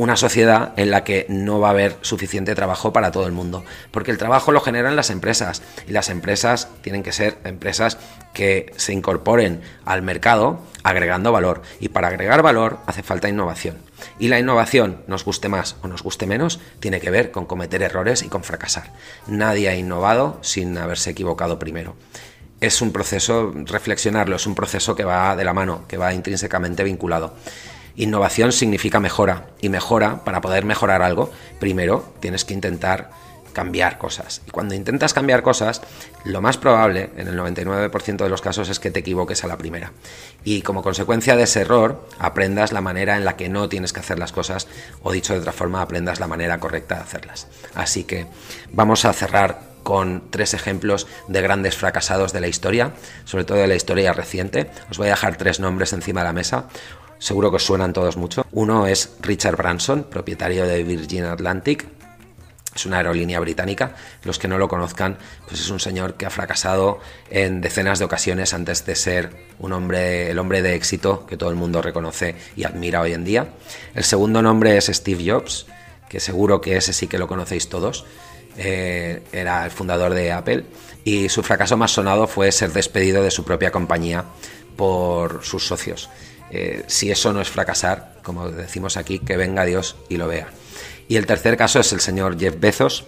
una 0.00 0.16
sociedad 0.16 0.72
en 0.78 0.90
la 0.90 1.04
que 1.04 1.26
no 1.28 1.60
va 1.60 1.68
a 1.68 1.72
haber 1.72 1.98
suficiente 2.00 2.54
trabajo 2.54 2.90
para 2.90 3.10
todo 3.10 3.26
el 3.26 3.32
mundo, 3.32 3.66
porque 3.90 4.10
el 4.10 4.16
trabajo 4.16 4.50
lo 4.50 4.62
generan 4.62 4.96
las 4.96 5.10
empresas 5.10 5.60
y 5.86 5.92
las 5.92 6.08
empresas 6.08 6.70
tienen 6.80 7.02
que 7.02 7.12
ser 7.12 7.36
empresas 7.44 7.98
que 8.32 8.72
se 8.78 8.94
incorporen 8.94 9.60
al 9.84 10.00
mercado 10.00 10.62
agregando 10.84 11.32
valor 11.32 11.60
y 11.80 11.90
para 11.90 12.08
agregar 12.08 12.40
valor 12.40 12.78
hace 12.86 13.02
falta 13.02 13.28
innovación. 13.28 13.76
Y 14.18 14.28
la 14.28 14.38
innovación, 14.38 15.02
nos 15.06 15.26
guste 15.26 15.50
más 15.50 15.76
o 15.82 15.88
nos 15.88 16.02
guste 16.02 16.26
menos, 16.26 16.60
tiene 16.80 16.98
que 16.98 17.10
ver 17.10 17.30
con 17.30 17.44
cometer 17.44 17.82
errores 17.82 18.22
y 18.22 18.28
con 18.28 18.42
fracasar. 18.42 18.94
Nadie 19.26 19.68
ha 19.68 19.76
innovado 19.76 20.38
sin 20.40 20.78
haberse 20.78 21.10
equivocado 21.10 21.58
primero 21.58 21.94
es 22.60 22.82
un 22.82 22.92
proceso, 22.92 23.54
reflexionarlo, 23.54 24.36
es 24.36 24.46
un 24.46 24.54
proceso 24.54 24.94
que 24.94 25.02
va 25.02 25.34
de 25.34 25.44
la 25.44 25.54
mano, 25.54 25.86
que 25.88 25.96
va 25.96 26.12
intrínsecamente 26.12 26.84
vinculado. 26.84 27.34
Innovación 27.96 28.52
significa 28.52 29.00
mejora 29.00 29.48
y 29.60 29.68
mejora, 29.68 30.24
para 30.24 30.40
poder 30.40 30.64
mejorar 30.64 31.02
algo, 31.02 31.30
primero 31.58 32.12
tienes 32.20 32.44
que 32.44 32.54
intentar 32.54 33.10
cambiar 33.52 33.98
cosas. 33.98 34.42
Y 34.46 34.50
cuando 34.50 34.74
intentas 34.74 35.12
cambiar 35.12 35.42
cosas, 35.42 35.82
lo 36.24 36.40
más 36.40 36.56
probable, 36.56 37.10
en 37.16 37.28
el 37.28 37.38
99% 37.38 38.16
de 38.16 38.28
los 38.28 38.40
casos, 38.40 38.68
es 38.68 38.80
que 38.80 38.90
te 38.90 39.00
equivoques 39.00 39.44
a 39.44 39.48
la 39.48 39.58
primera. 39.58 39.92
Y 40.44 40.62
como 40.62 40.82
consecuencia 40.82 41.36
de 41.36 41.44
ese 41.44 41.62
error, 41.62 42.06
aprendas 42.18 42.72
la 42.72 42.80
manera 42.80 43.16
en 43.16 43.24
la 43.24 43.36
que 43.36 43.48
no 43.48 43.68
tienes 43.68 43.92
que 43.92 44.00
hacer 44.00 44.18
las 44.18 44.32
cosas, 44.32 44.68
o 45.02 45.12
dicho 45.12 45.32
de 45.32 45.40
otra 45.40 45.52
forma, 45.52 45.82
aprendas 45.82 46.20
la 46.20 46.28
manera 46.28 46.58
correcta 46.58 46.96
de 46.96 47.02
hacerlas. 47.02 47.48
Así 47.74 48.04
que 48.04 48.26
vamos 48.72 49.04
a 49.04 49.12
cerrar 49.12 49.70
con 49.82 50.30
tres 50.30 50.52
ejemplos 50.54 51.06
de 51.28 51.40
grandes 51.40 51.74
fracasados 51.74 52.32
de 52.32 52.40
la 52.40 52.48
historia, 52.48 52.92
sobre 53.24 53.44
todo 53.44 53.58
de 53.58 53.66
la 53.66 53.74
historia 53.74 54.12
reciente. 54.12 54.70
Os 54.90 54.98
voy 54.98 55.08
a 55.08 55.10
dejar 55.10 55.36
tres 55.36 55.58
nombres 55.58 55.92
encima 55.92 56.20
de 56.20 56.26
la 56.26 56.32
mesa 56.32 56.66
seguro 57.20 57.50
que 57.50 57.56
os 57.56 57.64
suenan 57.64 57.92
todos 57.92 58.16
mucho. 58.16 58.44
Uno 58.50 58.86
es 58.88 59.10
Richard 59.20 59.56
Branson, 59.56 60.04
propietario 60.04 60.66
de 60.66 60.82
Virgin 60.82 61.24
Atlantic. 61.24 61.86
Es 62.74 62.86
una 62.86 62.98
aerolínea 62.98 63.38
británica. 63.40 63.94
Los 64.24 64.38
que 64.38 64.48
no 64.48 64.56
lo 64.56 64.68
conozcan, 64.68 65.18
pues 65.46 65.60
es 65.60 65.70
un 65.70 65.80
señor 65.80 66.14
que 66.14 66.26
ha 66.26 66.30
fracasado 66.30 67.00
en 67.28 67.60
decenas 67.60 67.98
de 67.98 68.06
ocasiones 68.06 68.54
antes 68.54 68.86
de 68.86 68.96
ser 68.96 69.30
un 69.58 69.72
hombre, 69.72 70.30
el 70.30 70.38
hombre 70.38 70.62
de 70.62 70.74
éxito 70.74 71.26
que 71.26 71.36
todo 71.36 71.50
el 71.50 71.56
mundo 71.56 71.82
reconoce 71.82 72.36
y 72.56 72.64
admira 72.64 73.00
hoy 73.00 73.12
en 73.12 73.24
día. 73.24 73.48
El 73.94 74.04
segundo 74.04 74.40
nombre 74.40 74.76
es 74.76 74.86
Steve 74.86 75.30
Jobs, 75.30 75.66
que 76.08 76.20
seguro 76.20 76.60
que 76.60 76.76
ese 76.76 76.92
sí 76.92 77.06
que 77.06 77.18
lo 77.18 77.28
conocéis 77.28 77.68
todos. 77.68 78.06
Eh, 78.56 79.22
era 79.32 79.64
el 79.64 79.70
fundador 79.70 80.12
de 80.12 80.32
Apple 80.32 80.64
y 81.04 81.28
su 81.28 81.42
fracaso 81.42 81.76
más 81.76 81.92
sonado 81.92 82.26
fue 82.26 82.50
ser 82.50 82.72
despedido 82.72 83.22
de 83.22 83.30
su 83.30 83.44
propia 83.44 83.70
compañía 83.70 84.24
por 84.76 85.44
sus 85.44 85.66
socios. 85.66 86.08
Eh, 86.50 86.84
si 86.86 87.10
eso 87.10 87.32
no 87.32 87.40
es 87.40 87.48
fracasar, 87.48 88.14
como 88.22 88.50
decimos 88.50 88.96
aquí, 88.96 89.18
que 89.18 89.36
venga 89.36 89.64
Dios 89.64 89.96
y 90.08 90.16
lo 90.16 90.26
vea. 90.26 90.48
Y 91.08 91.16
el 91.16 91.26
tercer 91.26 91.56
caso 91.56 91.80
es 91.80 91.92
el 91.92 92.00
señor 92.00 92.38
Jeff 92.38 92.58
Bezos 92.58 93.04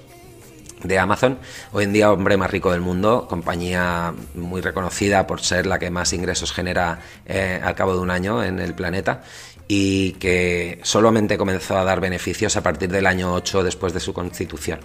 de 0.82 0.98
Amazon, 0.98 1.38
hoy 1.72 1.84
en 1.84 1.92
día 1.92 2.10
hombre 2.10 2.36
más 2.36 2.50
rico 2.50 2.72
del 2.72 2.80
mundo, 2.80 3.26
compañía 3.28 4.12
muy 4.34 4.60
reconocida 4.60 5.26
por 5.26 5.40
ser 5.40 5.66
la 5.66 5.78
que 5.78 5.90
más 5.90 6.12
ingresos 6.12 6.52
genera 6.52 6.98
eh, 7.24 7.60
al 7.62 7.74
cabo 7.74 7.94
de 7.94 8.00
un 8.00 8.10
año 8.10 8.42
en 8.42 8.58
el 8.58 8.74
planeta 8.74 9.22
y 9.68 10.12
que 10.14 10.80
solamente 10.82 11.38
comenzó 11.38 11.78
a 11.78 11.84
dar 11.84 12.00
beneficios 12.00 12.56
a 12.56 12.62
partir 12.62 12.90
del 12.90 13.06
año 13.06 13.32
8 13.32 13.62
después 13.62 13.92
de 13.92 14.00
su 14.00 14.12
constitución. 14.12 14.80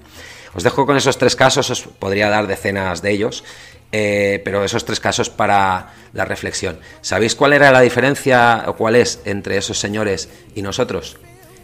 Os 0.54 0.63
dejo 0.63 0.86
con 0.86 0.98
esos 0.98 1.17
tres 1.17 1.36
casos, 1.36 1.70
os 1.70 1.82
podría 1.82 2.30
dar 2.30 2.48
decenas 2.48 3.02
de 3.02 3.12
ellos 3.12 3.43
eh, 3.91 4.41
pero 4.43 4.63
esos 4.63 4.86
tres 4.86 5.00
casos 5.00 5.30
para 5.30 5.93
la 6.13 6.26
reflexión. 6.26 6.80
¿Sabéis 7.02 7.36
cuál 7.36 7.54
era 7.54 7.71
la 7.71 7.82
diferencia 7.82 8.65
o 8.67 8.76
cuál 8.76 8.95
es 8.95 9.21
entre 9.26 9.58
esos 9.58 9.80
señores 9.80 10.30
y 10.56 10.62
nosotros? 10.62 11.17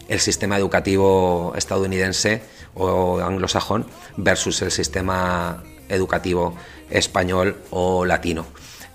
El 0.08 0.20
sistema 0.20 0.58
educativo 0.58 1.52
estadounidense 1.56 2.42
o 2.74 3.20
anglosajón 3.20 3.86
versus 4.16 4.62
el 4.62 4.70
sistema 4.70 5.62
educativo 5.88 6.56
español 6.90 7.56
o 7.70 8.04
latino. 8.04 8.46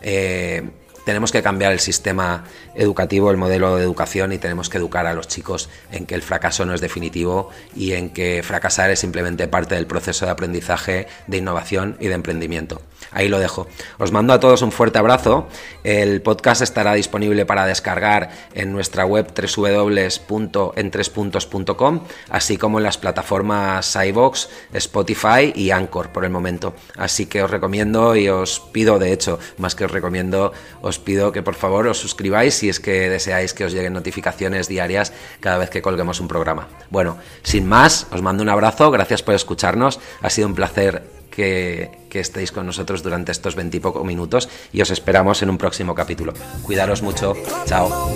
Eh, 0.01 0.63
tenemos 1.05 1.31
que 1.31 1.41
cambiar 1.41 1.71
el 1.71 1.79
sistema 1.79 2.43
educativo, 2.75 3.31
el 3.31 3.37
modelo 3.37 3.75
de 3.75 3.83
educación 3.83 4.31
y 4.31 4.37
tenemos 4.37 4.69
que 4.69 4.77
educar 4.77 5.05
a 5.05 5.13
los 5.13 5.27
chicos 5.27 5.69
en 5.91 6.05
que 6.05 6.15
el 6.15 6.21
fracaso 6.21 6.65
no 6.65 6.73
es 6.73 6.81
definitivo 6.81 7.49
y 7.75 7.93
en 7.93 8.09
que 8.09 8.41
fracasar 8.43 8.91
es 8.91 8.99
simplemente 8.99 9.47
parte 9.47 9.75
del 9.75 9.87
proceso 9.87 10.25
de 10.25 10.31
aprendizaje, 10.31 11.07
de 11.27 11.37
innovación 11.37 11.97
y 11.99 12.07
de 12.07 12.13
emprendimiento. 12.13 12.81
Ahí 13.11 13.27
lo 13.27 13.39
dejo. 13.39 13.67
Os 13.97 14.11
mando 14.11 14.33
a 14.33 14.39
todos 14.39 14.61
un 14.61 14.71
fuerte 14.71 14.99
abrazo. 14.99 15.47
El 15.83 16.21
podcast 16.21 16.61
estará 16.61 16.93
disponible 16.93 17.45
para 17.45 17.65
descargar 17.65 18.29
en 18.53 18.71
nuestra 18.71 19.05
web 19.05 19.33
www.entrespuntos.com, 19.33 22.01
así 22.29 22.57
como 22.57 22.77
en 22.77 22.83
las 22.83 22.97
plataformas 22.97 23.95
iVox, 23.95 24.49
Spotify 24.73 25.53
y 25.55 25.71
Anchor 25.71 26.11
por 26.11 26.25
el 26.25 26.29
momento. 26.29 26.75
Así 26.97 27.25
que 27.25 27.41
os 27.41 27.49
recomiendo 27.49 28.15
y 28.15 28.29
os 28.29 28.59
pido, 28.59 28.99
de 28.99 29.11
hecho, 29.11 29.39
más 29.57 29.73
que 29.75 29.85
os 29.85 29.91
recomiendo, 29.91 30.53
pido 30.97 31.31
que 31.31 31.43
por 31.43 31.53
favor 31.53 31.85
os 31.85 31.99
suscribáis 31.99 32.55
si 32.55 32.69
es 32.69 32.79
que 32.79 33.09
deseáis 33.09 33.53
que 33.53 33.65
os 33.65 33.73
lleguen 33.73 33.93
notificaciones 33.93 34.67
diarias 34.67 35.13
cada 35.39 35.59
vez 35.59 35.69
que 35.69 35.83
colguemos 35.83 36.19
un 36.19 36.27
programa. 36.27 36.67
Bueno, 36.89 37.17
sin 37.43 37.67
más, 37.67 38.07
os 38.11 38.23
mando 38.23 38.41
un 38.41 38.49
abrazo, 38.49 38.89
gracias 38.89 39.21
por 39.21 39.35
escucharnos, 39.35 39.99
ha 40.21 40.29
sido 40.31 40.47
un 40.47 40.55
placer 40.55 41.03
que, 41.29 41.91
estéis 42.11 42.51
con 42.51 42.65
nosotros 42.65 43.03
durante 43.03 43.31
estos 43.31 43.55
veintipocos 43.55 44.03
minutos 44.03 44.49
y 44.73 44.81
os 44.81 44.91
esperamos 44.91 45.41
en 45.41 45.49
un 45.49 45.57
próximo 45.57 45.95
capítulo. 45.95 46.33
Cuidaros 46.63 47.01
mucho, 47.01 47.35
chao. 47.65 48.09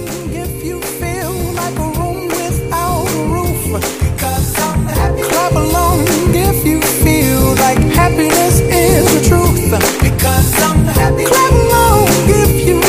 is 8.83 9.05
the 9.13 9.29
truth. 9.29 9.71
Because 10.01 10.61
I'm 10.61 10.85
happy. 10.85 11.25
Clap 11.25 11.51
along 11.51 12.07
if 12.27 12.67
you. 12.67 12.83